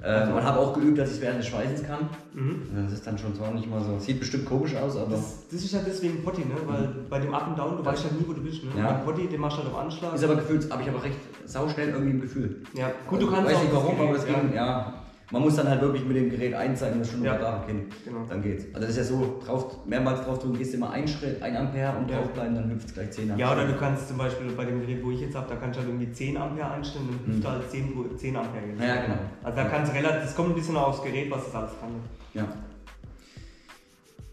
Ähm, 0.04 0.34
und 0.34 0.44
habe 0.44 0.58
auch 0.58 0.74
geübt, 0.74 0.98
dass 0.98 1.08
ich 1.08 1.16
es 1.16 1.20
während 1.22 1.38
des 1.38 1.46
Schweißens 1.46 1.82
kann. 1.84 2.08
mhm. 2.34 2.62
Das 2.84 2.92
ist 2.92 3.06
dann 3.06 3.16
schon 3.16 3.34
zwar 3.34 3.50
nicht 3.52 3.68
mal 3.70 3.80
so. 3.80 3.98
Sieht 3.98 4.20
bestimmt 4.20 4.44
komisch 4.44 4.76
aus, 4.76 4.96
aber 4.96 5.12
das, 5.12 5.46
das 5.50 5.62
ist 5.64 5.72
ja 5.72 5.80
deswegen 5.86 6.22
Potti, 6.22 6.42
ne? 6.42 6.54
weil 6.66 6.88
bei 7.08 7.18
dem 7.18 7.32
Up 7.34 7.48
und 7.48 7.58
Down, 7.58 7.78
du 7.78 7.84
weißt 7.84 8.04
halt 8.04 8.20
nie, 8.20 8.26
wo 8.28 8.32
du 8.34 8.42
bist. 8.42 8.62
Ne? 8.62 8.70
Ja. 8.76 8.92
Beim 8.92 9.04
Potti, 9.04 9.26
den 9.26 9.40
machst 9.40 9.56
du 9.58 9.62
halt 9.62 9.72
auf 9.72 9.78
Anschlag. 9.80 10.14
ist 10.14 10.24
aber 10.24 10.36
gefühlt, 10.36 10.70
habe 10.70 10.82
ich 10.82 10.88
aber 10.88 11.02
recht 11.02 11.16
sauschnell 11.46 11.88
irgendwie 11.88 12.10
im 12.10 12.20
Gefühl. 12.20 12.62
ja, 12.74 12.90
gut, 13.08 13.22
du 13.22 13.30
kannst 13.30 13.46
Weiß 13.46 13.56
auch 13.56 13.62
nicht 13.62 13.74
warum, 13.74 14.00
aber 14.00 14.12
das 14.14 14.26
Gerät, 14.26 14.42
ging, 14.42 14.54
ja. 14.54 14.92
Man 15.32 15.42
muss 15.42 15.56
dann 15.56 15.68
halt 15.68 15.80
wirklich 15.80 16.04
mit 16.04 16.16
dem 16.16 16.30
Gerät 16.30 16.54
einzeigen, 16.54 17.00
das 17.00 17.10
schon 17.10 17.24
Ja. 17.24 17.36
da 17.36 17.60
okay, 17.62 17.74
Genau. 18.04 18.24
dann 18.28 18.40
geht's. 18.42 18.64
Also 18.72 18.80
das 18.86 18.90
ist 18.90 18.96
ja 18.96 19.02
so, 19.04 19.42
drauf, 19.44 19.84
mehrmals 19.84 20.20
drauf 20.24 20.38
drücken, 20.38 20.56
gehst 20.56 20.72
immer 20.74 20.90
ein 20.90 21.08
Schritt, 21.08 21.42
ein 21.42 21.56
Ampere 21.56 21.98
und 21.98 22.08
Ja. 22.08 22.18
draufbleiben, 22.20 22.54
dann 22.54 22.70
hüpft 22.70 22.86
es 22.88 22.94
gleich 22.94 23.10
10 23.10 23.32
Ampere. 23.32 23.40
Ja, 23.40 23.52
oder 23.52 23.66
du 23.66 23.76
kannst 23.76 24.06
zum 24.06 24.18
Beispiel 24.18 24.52
bei 24.52 24.64
dem 24.66 24.80
Gerät, 24.82 25.02
wo 25.04 25.10
ich 25.10 25.20
jetzt 25.22 25.34
habe, 25.34 25.48
da 25.48 25.56
kannst 25.56 25.76
du 25.76 25.80
halt 25.82 25.90
irgendwie 25.92 26.12
10 26.12 26.36
Ampere 26.36 26.70
einstellen 26.70 27.08
und 27.08 27.26
hüpft 27.34 27.48
halt 27.48 27.68
10, 27.68 27.92
Vo- 27.96 28.16
10 28.16 28.36
Ampere. 28.36 28.66
gehen. 28.66 28.78
Ja, 28.80 29.02
genau. 29.02 29.18
Also 29.42 29.56
da 29.56 29.64
kannst 29.64 29.90
du 29.92 29.96
relativ, 29.96 30.22
das 30.22 30.36
kommt 30.36 30.50
ein 30.50 30.54
bisschen 30.54 30.76
aufs 30.76 31.02
Gerät, 31.02 31.28
was 31.28 31.44
das 31.46 31.54
alles 31.56 31.70
kann. 31.80 31.90
Ja. 32.34 32.46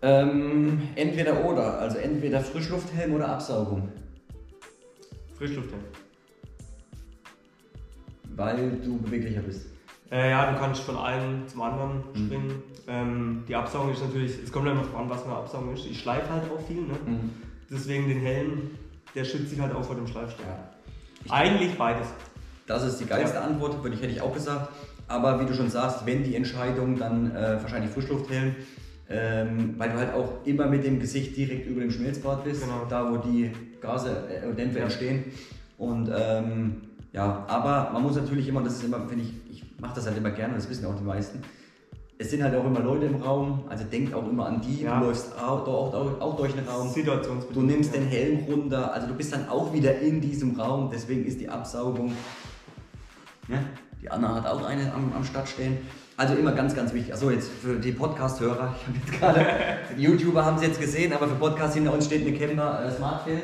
Ähm, 0.04 0.80
entweder 0.96 1.44
oder, 1.46 1.80
also 1.80 1.98
entweder 1.98 2.40
Frischlufthelm 2.42 3.14
oder 3.16 3.30
Absaugung, 3.30 3.88
Frischluft. 5.38 5.70
weil 8.36 8.72
du 8.84 8.98
beweglicher 8.98 9.42
bist. 9.42 9.68
Äh, 10.12 10.30
ja, 10.32 10.52
du 10.52 10.60
kannst 10.60 10.82
von 10.84 10.98
einem 10.98 11.48
zum 11.48 11.62
anderen 11.62 11.92
Mhm. 12.14 12.26
springen. 12.26 12.64
Ähm, 12.88 13.44
die 13.48 13.56
Absaugung 13.56 13.92
ist 13.94 14.02
natürlich, 14.04 14.32
es 14.44 14.52
kommt 14.52 14.66
ja 14.66 14.72
immer 14.74 14.82
drauf 14.84 14.96
an, 15.00 15.10
was 15.10 15.24
eine 15.26 15.36
Absaugung 15.36 15.74
ist. 15.74 15.86
Ich 15.86 16.00
schleife 16.02 16.30
halt 16.30 16.44
auch 16.52 16.66
viel, 16.68 16.82
ne? 16.82 16.94
Mhm. 17.06 17.30
Deswegen 17.72 18.08
den 18.08 18.20
Helm, 18.20 18.72
der 19.16 19.24
schützt 19.24 19.50
sich 19.50 19.60
halt 19.60 19.74
auch 19.74 19.84
vor 19.84 19.96
dem 19.96 20.06
Schleifstoff. 20.08 20.46
Ja. 20.46 21.34
Eigentlich 21.34 21.78
beides. 21.78 22.08
Das 22.68 22.84
ist 22.84 23.00
die 23.00 23.06
geilste 23.06 23.40
Antwort, 23.42 23.82
würde 23.84 23.96
ich, 23.96 24.02
hätte 24.02 24.12
ich 24.14 24.22
auch 24.22 24.34
gesagt. 24.34 24.70
Aber 25.08 25.40
wie 25.40 25.46
du 25.46 25.54
schon 25.54 25.70
sagst, 25.70 26.06
wenn 26.06 26.24
die 26.24 26.36
Entscheidung, 26.36 26.98
dann 26.98 27.36
äh, 27.36 27.58
wahrscheinlich 27.62 27.92
Frischlufthelm, 27.92 28.56
ähm, 29.10 29.76
weil 29.78 29.90
du 29.90 29.98
halt 29.98 30.14
auch 30.14 30.46
immer 30.46 30.66
mit 30.68 30.84
dem 30.86 31.00
Gesicht 31.00 31.36
direkt 31.36 31.68
über 31.68 31.82
dem 31.82 31.92
Schmelzbad 31.92 32.44
bist, 32.44 32.62
Genau. 32.64 32.86
da 32.90 33.10
wo 33.12 33.18
die 33.18 33.52
Gase, 33.82 34.24
äh, 34.30 34.54
Dämpfe 34.54 34.80
Ja. 34.80 34.86
entstehen. 34.86 35.26
Und 35.78 36.10
ähm, 36.16 36.82
ja, 37.12 37.44
aber 37.48 37.90
man 37.94 38.02
muss 38.02 38.16
natürlich 38.16 38.48
immer, 38.48 38.62
das 38.64 38.76
ist 38.76 38.84
immer, 38.86 39.08
finde 39.08 39.26
ich 39.26 39.34
mache 39.80 39.96
das 39.96 40.06
halt 40.06 40.18
immer 40.18 40.32
gerne, 40.32 40.56
das 40.56 40.70
wissen 40.70 40.86
auch 40.86 40.96
die 40.96 41.04
meisten. 41.04 41.42
Es 42.18 42.30
sind 42.30 42.44
halt 42.44 42.56
auch 42.56 42.64
immer 42.64 42.80
Leute 42.80 43.06
im 43.08 43.16
Raum, 43.16 43.64
also 43.68 43.84
denk 43.86 44.14
auch 44.14 44.28
immer 44.30 44.46
an 44.46 44.62
die, 44.62 44.84
Ja. 44.84 45.00
du 45.00 45.08
läufst 45.08 45.38
auch, 45.38 45.68
auch, 45.68 45.94
auch, 45.94 46.22
auch 46.22 46.38
durch 46.38 46.54
den 46.54 46.66
Raum. 46.66 46.94
Du 47.54 47.62
nimmst 47.62 47.94
ja. 47.94 48.00
den 48.00 48.08
Helm 48.08 48.40
runter, 48.48 48.94
also 48.94 49.08
du 49.08 49.14
bist 49.16 49.34
dann 49.34 49.50
auch 49.50 49.74
wieder 49.74 50.00
in 50.00 50.22
diesem 50.22 50.60
Raum, 50.60 50.90
deswegen 50.92 51.26
ist 51.26 51.42
die 51.42 51.50
Absaugung. 51.50 52.14
Ja, 53.50 53.58
die 54.02 54.10
Anna 54.10 54.36
hat 54.36 54.48
auch 54.48 54.64
eine 54.64 54.94
am, 54.94 55.12
am 55.14 55.24
Start 55.24 55.50
stehen. 55.50 55.78
Also 56.16 56.36
immer 56.36 56.52
ganz, 56.52 56.76
ganz 56.76 56.94
wichtig. 56.94 57.14
Achso, 57.14 57.32
jetzt 57.32 57.50
für 57.50 57.76
die 57.76 57.92
Podcast-Hörer, 57.92 58.76
ich 58.78 58.88
habe 58.88 58.98
jetzt 59.04 59.20
gerade, 59.20 59.46
die 59.98 60.04
YouTuber 60.04 60.46
haben 60.46 60.58
es 60.58 60.62
jetzt 60.62 60.80
gesehen, 60.80 61.12
aber 61.12 61.28
für 61.28 61.36
Podcast 61.36 61.74
hinter 61.74 61.92
uns 61.92 62.06
steht 62.06 62.26
eine 62.26 62.38
Kemper 62.38 62.86
äh, 62.86 62.92
Smartfill. 62.92 63.42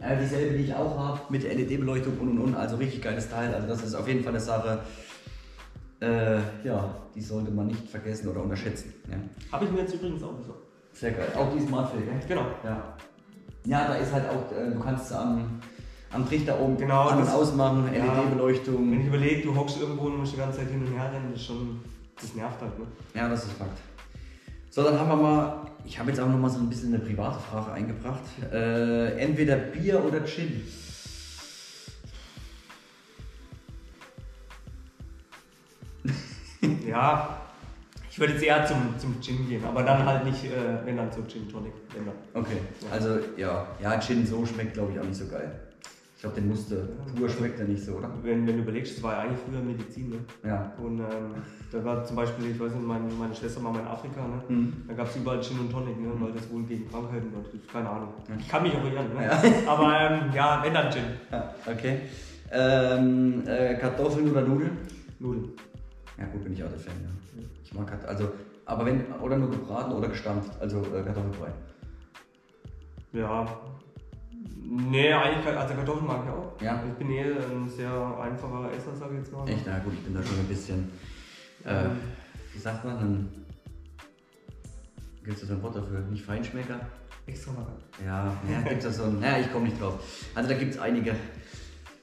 Äh, 0.00 0.16
dieselbe, 0.20 0.56
die 0.56 0.64
ich 0.64 0.74
auch 0.74 0.98
habe, 0.98 1.20
mit 1.28 1.42
LED-Beleuchtung 1.44 2.18
und 2.18 2.28
und 2.30 2.38
und. 2.38 2.54
Also 2.56 2.76
richtig 2.76 3.02
geiles 3.02 3.30
Teil. 3.30 3.54
Also 3.54 3.68
das 3.68 3.82
ist 3.84 3.94
auf 3.94 4.06
jeden 4.08 4.22
Fall 4.22 4.32
eine 4.32 4.40
Sache, 4.40 4.80
äh, 6.00 6.38
ja, 6.64 6.94
die 7.14 7.20
sollte 7.20 7.50
man 7.50 7.66
nicht 7.68 7.88
vergessen 7.88 8.28
oder 8.28 8.42
unterschätzen. 8.42 8.92
Ja. 9.10 9.16
Habe 9.52 9.64
ich 9.64 9.70
mir 9.70 9.80
jetzt 9.80 9.94
übrigens 9.94 10.22
auch 10.22 10.32
besorgt. 10.34 10.62
Sehr 10.92 11.12
geil. 11.12 11.28
Auch 11.36 11.52
die 11.54 11.60
Smartfill, 11.66 12.00
gell? 12.02 12.14
Genau. 12.28 12.46
Ja. 12.64 12.96
Ja, 13.64 13.88
da 13.88 13.94
ist 13.94 14.12
halt 14.12 14.24
auch, 14.28 14.50
äh, 14.56 14.70
du 14.72 14.80
kannst 14.80 15.12
am, 15.12 15.60
am 16.12 16.26
Trichter 16.26 16.58
oben 16.60 16.76
Genau, 16.76 17.02
an- 17.08 17.18
und 17.18 17.26
das- 17.26 17.34
ausmachen, 17.34 17.88
ja. 17.94 18.04
LED-Beleuchtung. 18.04 18.90
Wenn 18.90 19.00
ich 19.02 19.06
überlege, 19.08 19.42
du 19.42 19.54
hockst 19.54 19.80
irgendwo 19.80 20.06
und 20.06 20.18
musst 20.18 20.32
die 20.32 20.38
ganze 20.38 20.58
Zeit 20.58 20.68
hin 20.68 20.80
und 20.86 20.92
her 20.92 21.10
rennen, 21.12 21.28
das 21.32 21.40
ist 21.40 21.46
schon, 21.46 21.80
das 22.20 22.34
nervt 22.34 22.60
halt, 22.62 22.78
ne? 22.78 22.86
Ja, 23.14 23.28
das 23.28 23.44
ist 23.44 23.52
Fakt. 23.52 23.78
So, 24.70 24.82
dann 24.84 24.98
haben 24.98 25.08
wir 25.08 25.16
mal, 25.16 25.66
ich 25.84 25.98
habe 25.98 26.10
jetzt 26.10 26.20
auch 26.20 26.28
noch 26.28 26.38
mal 26.38 26.48
so 26.50 26.58
ein 26.60 26.68
bisschen 26.68 26.94
eine 26.94 27.02
private 27.02 27.38
Frage 27.40 27.72
eingebracht. 27.72 28.22
Äh, 28.52 29.18
entweder 29.18 29.56
Bier 29.56 30.02
oder 30.04 30.24
Gin. 30.24 30.62
Ja, 36.88 37.40
ich 38.10 38.18
würde 38.18 38.32
jetzt 38.32 38.42
eher 38.44 38.64
zum, 38.66 38.98
zum 38.98 39.20
Gin 39.20 39.48
gehen, 39.48 39.64
aber 39.64 39.82
dann 39.82 40.04
halt 40.04 40.24
nicht, 40.24 40.44
äh, 40.44 40.50
wenn 40.84 40.96
dann 40.96 41.12
zum 41.12 41.28
Gin 41.28 41.48
Tonic. 41.48 41.72
Wenn 41.94 42.06
dann. 42.06 42.14
Okay, 42.34 42.58
Ja. 42.82 42.88
also 42.92 43.18
ja, 43.36 43.66
ja, 43.82 44.00
Gin 44.00 44.26
so 44.26 44.44
schmeckt 44.44 44.74
glaube 44.74 44.92
ich 44.92 45.00
auch 45.00 45.04
nicht 45.04 45.16
so 45.16 45.26
geil. 45.28 45.52
Ich 46.16 46.22
glaube, 46.22 46.34
den 46.40 46.48
musste, 46.48 46.88
pur 47.16 47.28
schmeckt 47.28 47.60
er 47.60 47.66
nicht 47.66 47.84
so, 47.84 47.92
oder? 47.92 48.10
Wenn, 48.24 48.44
wenn 48.44 48.56
du 48.56 48.62
überlegst, 48.64 48.96
das 48.96 49.02
war 49.04 49.12
ja 49.12 49.18
eigentlich 49.20 49.38
früher 49.46 49.60
Medizin, 49.60 50.08
ne? 50.10 50.16
Ja. 50.42 50.72
Und 50.82 50.98
ähm, 50.98 51.06
da 51.70 51.84
war 51.84 52.04
zum 52.04 52.16
Beispiel, 52.16 52.50
ich 52.50 52.58
weiß 52.58 52.72
nicht, 52.72 52.84
meine, 52.84 53.04
meine 53.20 53.32
Schwester 53.32 53.62
war 53.62 53.70
mal 53.70 53.78
in 53.82 53.86
Afrika, 53.86 54.22
ne? 54.26 54.42
Mhm. 54.48 54.72
Da 54.88 54.94
gab 54.94 55.06
es 55.08 55.14
überall 55.14 55.40
Gin 55.40 55.60
und 55.60 55.70
Tonic, 55.70 55.96
ne? 56.00 56.08
weil 56.18 56.32
das 56.32 56.50
wohl 56.50 56.64
gegen 56.64 56.90
Krankheiten 56.90 57.28
dort 57.32 57.46
hilft. 57.52 57.72
Keine 57.72 57.88
Ahnung. 57.88 58.08
Ja. 58.28 58.34
Ich 58.36 58.48
kann 58.48 58.64
mich 58.64 58.72
auch 58.74 58.82
irren, 58.84 59.14
ne? 59.14 59.30
Aber 59.68 60.00
ähm, 60.00 60.32
ja, 60.34 60.60
wenn 60.64 60.74
dann 60.74 60.90
Gin. 60.90 61.04
ja 61.30 61.54
okay. 61.64 62.00
Ähm, 62.50 63.44
äh, 63.46 63.74
Kartoffeln 63.76 64.28
oder 64.28 64.40
Nudeln? 64.40 64.76
Nudeln. 65.20 65.52
Ja 66.18 66.26
gut, 66.26 66.42
bin 66.42 66.52
ich 66.52 66.64
auch 66.64 66.68
der 66.68 66.78
Fan, 66.78 66.94
ja. 67.02 67.42
Ich 67.62 67.72
mag 67.72 67.90
halt, 67.90 68.04
also, 68.04 68.32
aber 68.64 68.86
wenn, 68.86 69.12
oder 69.20 69.36
nur 69.36 69.50
gebraten 69.50 69.92
oder 69.92 70.08
gestampft, 70.08 70.50
also 70.60 70.80
äh, 70.80 71.02
Kartoffelbrei. 71.02 71.50
Ja. 73.12 73.46
Nee, 74.70 75.12
eigentlich, 75.12 75.56
also 75.56 75.74
Kartoffeln 75.74 76.06
mag 76.06 76.24
ich 76.24 76.30
auch. 76.30 76.60
Ja. 76.60 76.82
Ich 76.86 76.94
bin 76.94 77.10
eher 77.10 77.36
ein 77.36 77.68
sehr 77.68 78.18
einfacher 78.20 78.72
Esser, 78.72 78.94
sag 78.94 79.10
ich 79.12 79.18
jetzt 79.18 79.32
mal. 79.32 79.48
Echt, 79.48 79.62
na 79.64 79.78
gut, 79.78 79.94
ich 79.94 80.04
bin 80.04 80.14
da 80.14 80.22
schon 80.22 80.38
ein 80.38 80.46
bisschen, 80.46 80.90
äh, 81.64 81.84
wie 82.52 82.58
sagt 82.58 82.84
man, 82.84 82.98
dann 82.98 83.28
gibt 85.24 85.36
es 85.36 85.40
da 85.42 85.46
so 85.46 85.54
ein 85.54 85.62
Wort 85.62 85.76
dafür, 85.76 86.00
nicht 86.00 86.24
Feinschmecker? 86.24 86.80
Extravagant. 87.26 87.82
Ja, 88.04 88.36
ja 88.50 88.60
gibt 88.68 88.82
es 88.82 88.84
da 88.84 88.90
so 88.90 89.04
ein, 89.04 89.22
ja, 89.22 89.38
ich 89.38 89.52
komme 89.52 89.66
nicht 89.66 89.80
drauf. 89.80 90.00
Also 90.34 90.48
da 90.48 90.56
gibt 90.56 90.74
es 90.74 90.80
einige. 90.80 91.14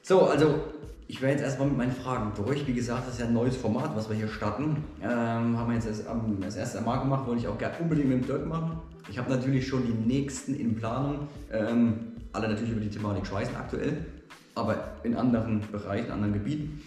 So, 0.02 0.22
also 0.28 0.72
ich 1.08 1.20
wäre 1.22 1.32
jetzt 1.32 1.42
erstmal 1.42 1.68
mit 1.68 1.76
meinen 1.76 1.92
Fragen 1.92 2.32
durch. 2.36 2.66
Wie 2.66 2.72
gesagt, 2.74 3.06
das 3.06 3.14
ist 3.14 3.20
ja 3.20 3.26
ein 3.26 3.32
neues 3.34 3.56
Format, 3.56 3.94
was 3.94 4.08
wir 4.08 4.16
hier 4.16 4.28
starten. 4.28 4.76
Ähm, 5.02 5.56
haben 5.56 5.68
wir 5.68 5.74
jetzt 5.74 5.86
erst 5.86 6.06
am- 6.08 6.40
das 6.40 6.56
erste 6.56 6.80
Mal 6.80 6.96
gemacht, 6.98 7.26
wollte 7.26 7.42
ich 7.42 7.48
auch 7.48 7.58
gerne 7.58 7.76
unbedingt 7.80 8.08
mit 8.08 8.22
dem 8.22 8.26
Dirk 8.26 8.46
machen. 8.46 8.78
Ich 9.08 9.18
habe 9.18 9.30
natürlich 9.30 9.66
schon 9.68 9.84
die 9.86 9.92
nächsten 9.92 10.54
in 10.54 10.74
Planung. 10.74 11.28
Ähm, 11.52 11.94
alle 12.32 12.48
natürlich 12.48 12.72
über 12.72 12.80
die 12.80 12.90
Thematik 12.90 13.24
Schweißen 13.26 13.54
aktuell, 13.56 14.04
aber 14.54 14.76
in 15.04 15.16
anderen 15.16 15.60
Bereichen, 15.70 16.10
anderen 16.10 16.32
Gebieten. 16.34 16.82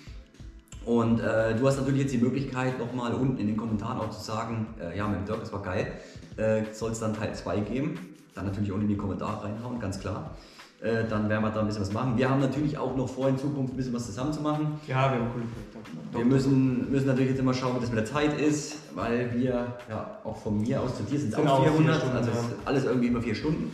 Und 0.86 1.20
äh, 1.22 1.56
du 1.56 1.66
hast 1.68 1.78
natürlich 1.78 2.02
jetzt 2.02 2.14
die 2.14 2.18
Möglichkeit, 2.18 2.78
nochmal 2.78 3.14
unten 3.14 3.38
in 3.38 3.48
den 3.48 3.58
Kommentaren 3.58 4.00
auch 4.00 4.10
zu 4.10 4.20
sagen, 4.22 4.68
äh, 4.82 4.98
ja, 4.98 5.08
mit 5.08 5.20
dem 5.20 5.26
Dirk, 5.26 5.40
das 5.40 5.54
war 5.54 5.62
geil. 5.62 5.88
Äh, 6.38 6.64
Soll 6.74 6.92
es 6.92 7.00
dann 7.00 7.14
Teil 7.14 7.34
2 7.34 7.60
geben? 7.62 7.98
Dann 8.36 8.46
natürlich 8.46 8.72
unten 8.72 8.84
in 8.84 8.90
die 8.90 8.98
Kommentare 8.98 9.44
reinhauen, 9.46 9.80
ganz 9.80 10.00
klar. 10.00 10.32
Äh, 10.82 11.04
dann 11.10 11.28
werden 11.28 11.44
wir 11.44 11.50
da 11.50 11.60
ein 11.60 11.66
bisschen 11.68 11.82
was 11.82 11.92
machen. 11.92 12.18
Wir 12.18 12.30
haben 12.30 12.40
natürlich 12.40 12.78
auch 12.78 12.96
noch 12.96 13.10
vor, 13.10 13.28
in 13.28 13.38
Zukunft 13.38 13.74
ein 13.74 13.78
bisschen 13.78 13.94
was 13.94 14.06
zusammen 14.06 14.32
zu 14.32 14.40
machen. 14.42 14.80
Ja, 14.88 15.12
wir 15.12 15.20
haben 15.20 15.30
coole 15.34 15.44
Projekte. 15.46 16.18
Wir 16.18 16.24
müssen, 16.26 16.90
müssen 16.90 17.08
natürlich 17.08 17.32
jetzt 17.32 17.40
immer 17.40 17.54
schauen, 17.54 17.76
wie 17.76 17.82
das 17.82 17.90
mit 17.90 18.00
der 18.00 18.06
Zeit 18.06 18.40
ist, 18.40 18.78
weil 18.96 19.30
wir, 19.36 19.76
ja, 19.90 20.20
auch 20.24 20.38
von 20.38 20.62
mir 20.62 20.82
aus 20.82 20.96
zu 20.96 21.04
dir 21.04 21.20
sind 21.20 21.34
es 21.34 21.36
auch 21.40 21.46
auch 21.46 21.64
vier 21.64 21.72
400, 21.74 21.96
Stunden, 21.98 22.16
also 22.18 22.30
ist 22.32 22.38
alles 22.64 22.84
irgendwie 22.86 23.08
immer 23.08 23.22
vier 23.22 23.36
Stunden. 23.36 23.74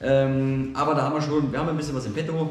Ähm, 0.00 0.70
aber 0.74 0.94
da 0.94 1.02
haben 1.02 1.14
wir 1.14 1.20
schon, 1.22 1.52
wir 1.52 1.58
haben 1.58 1.68
ein 1.68 1.76
bisschen 1.76 1.94
was 1.94 2.06
im 2.06 2.14
Petto. 2.14 2.50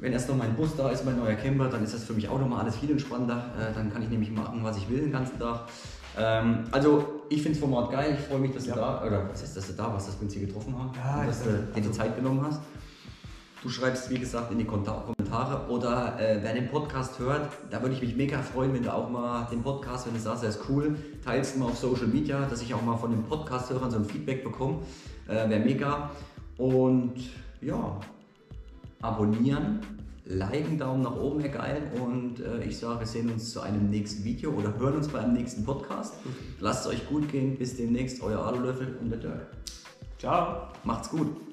Wenn 0.00 0.12
erst 0.14 0.28
noch 0.30 0.36
mein 0.36 0.54
Bus 0.56 0.74
da 0.76 0.88
ist, 0.90 1.04
mein 1.04 1.18
neuer 1.18 1.34
Camper, 1.34 1.68
dann 1.68 1.84
ist 1.84 1.92
das 1.94 2.04
für 2.04 2.14
mich 2.14 2.28
auch 2.30 2.40
nochmal 2.40 2.60
alles 2.62 2.76
viel 2.76 2.90
entspannter. 2.90 3.36
Äh, 3.58 3.74
dann 3.74 3.92
kann 3.92 4.02
ich 4.02 4.08
nämlich 4.08 4.30
machen, 4.30 4.60
was 4.62 4.78
ich 4.78 4.88
will 4.88 5.00
den 5.00 5.12
ganzen 5.12 5.38
Tag. 5.38 5.66
Ähm, 6.18 6.64
also 6.70 7.22
ich 7.28 7.42
finde 7.42 7.58
das 7.58 7.68
Format 7.68 7.90
geil, 7.90 8.16
ich 8.18 8.26
freue 8.26 8.38
mich, 8.40 8.52
dass 8.52 8.66
Ja. 8.66 8.74
du 8.74 8.80
da, 8.80 9.04
oder 9.06 9.28
was 9.30 9.42
heißt, 9.42 9.56
dass 9.56 9.66
du 9.66 9.72
da 9.74 9.92
warst, 9.92 10.08
dass 10.08 10.16
wir 10.18 10.22
uns 10.24 10.32
hier 10.34 10.46
getroffen 10.46 10.74
haben, 10.78 10.90
Ja, 10.96 11.20
und 11.20 11.28
dass 11.28 11.42
du 11.42 11.50
dir 11.50 11.58
die 11.74 11.80
also- 11.80 11.90
Zeit 11.92 12.16
genommen 12.16 12.44
hast. 12.46 12.60
Du 13.62 13.68
schreibst, 13.68 14.10
wie 14.10 14.18
gesagt, 14.18 14.50
in 14.50 14.58
die 14.58 14.64
Kommentare 14.64 15.68
oder 15.68 16.18
äh, 16.18 16.38
wer 16.42 16.52
den 16.52 16.68
Podcast 16.68 17.20
hört, 17.20 17.48
da 17.70 17.80
würde 17.80 17.94
ich 17.94 18.02
mich 18.02 18.16
mega 18.16 18.42
freuen, 18.42 18.74
wenn 18.74 18.82
du 18.82 18.92
auch 18.92 19.08
mal 19.08 19.46
den 19.52 19.62
Podcast, 19.62 20.06
wenn 20.06 20.14
du 20.14 20.20
sagst, 20.20 20.42
der 20.42 20.50
ist 20.50 20.60
cool, 20.68 20.96
teilst 21.24 21.56
mal 21.58 21.66
auf 21.66 21.78
Social 21.78 22.08
Media, 22.08 22.44
dass 22.46 22.60
ich 22.60 22.74
auch 22.74 22.82
mal 22.82 22.96
von 22.96 23.12
den 23.12 23.22
Podcast-Hörern 23.22 23.88
so 23.88 23.98
ein 23.98 24.04
Feedback 24.04 24.42
bekomme. 24.42 24.78
Äh, 25.28 25.48
Wäre 25.48 25.60
mega. 25.60 26.10
Und 26.58 27.14
ja, 27.60 28.00
abonnieren, 29.00 29.78
liken, 30.24 30.76
Daumen 30.76 31.02
nach 31.02 31.14
oben, 31.14 31.44
wäre 31.44 31.56
geil. 31.56 31.82
Und 32.00 32.40
äh, 32.40 32.64
ich 32.64 32.76
sage, 32.78 33.00
wir 33.00 33.06
sehen 33.06 33.30
uns 33.30 33.52
zu 33.52 33.60
einem 33.60 33.90
nächsten 33.90 34.24
Video 34.24 34.50
oder 34.50 34.76
hören 34.76 34.96
uns 34.96 35.06
bei 35.06 35.20
einem 35.20 35.34
nächsten 35.34 35.64
Podcast. 35.64 36.14
Lasst 36.58 36.86
es 36.86 36.92
euch 36.92 37.08
gut 37.08 37.30
gehen. 37.30 37.56
Bis 37.56 37.76
demnächst, 37.76 38.22
euer 38.22 38.44
Alulöffel 38.44 38.96
und 39.00 39.10
der 39.10 39.18
Dirk. 39.20 39.46
Ciao. 40.18 40.68
Macht's 40.82 41.08
gut. 41.08 41.51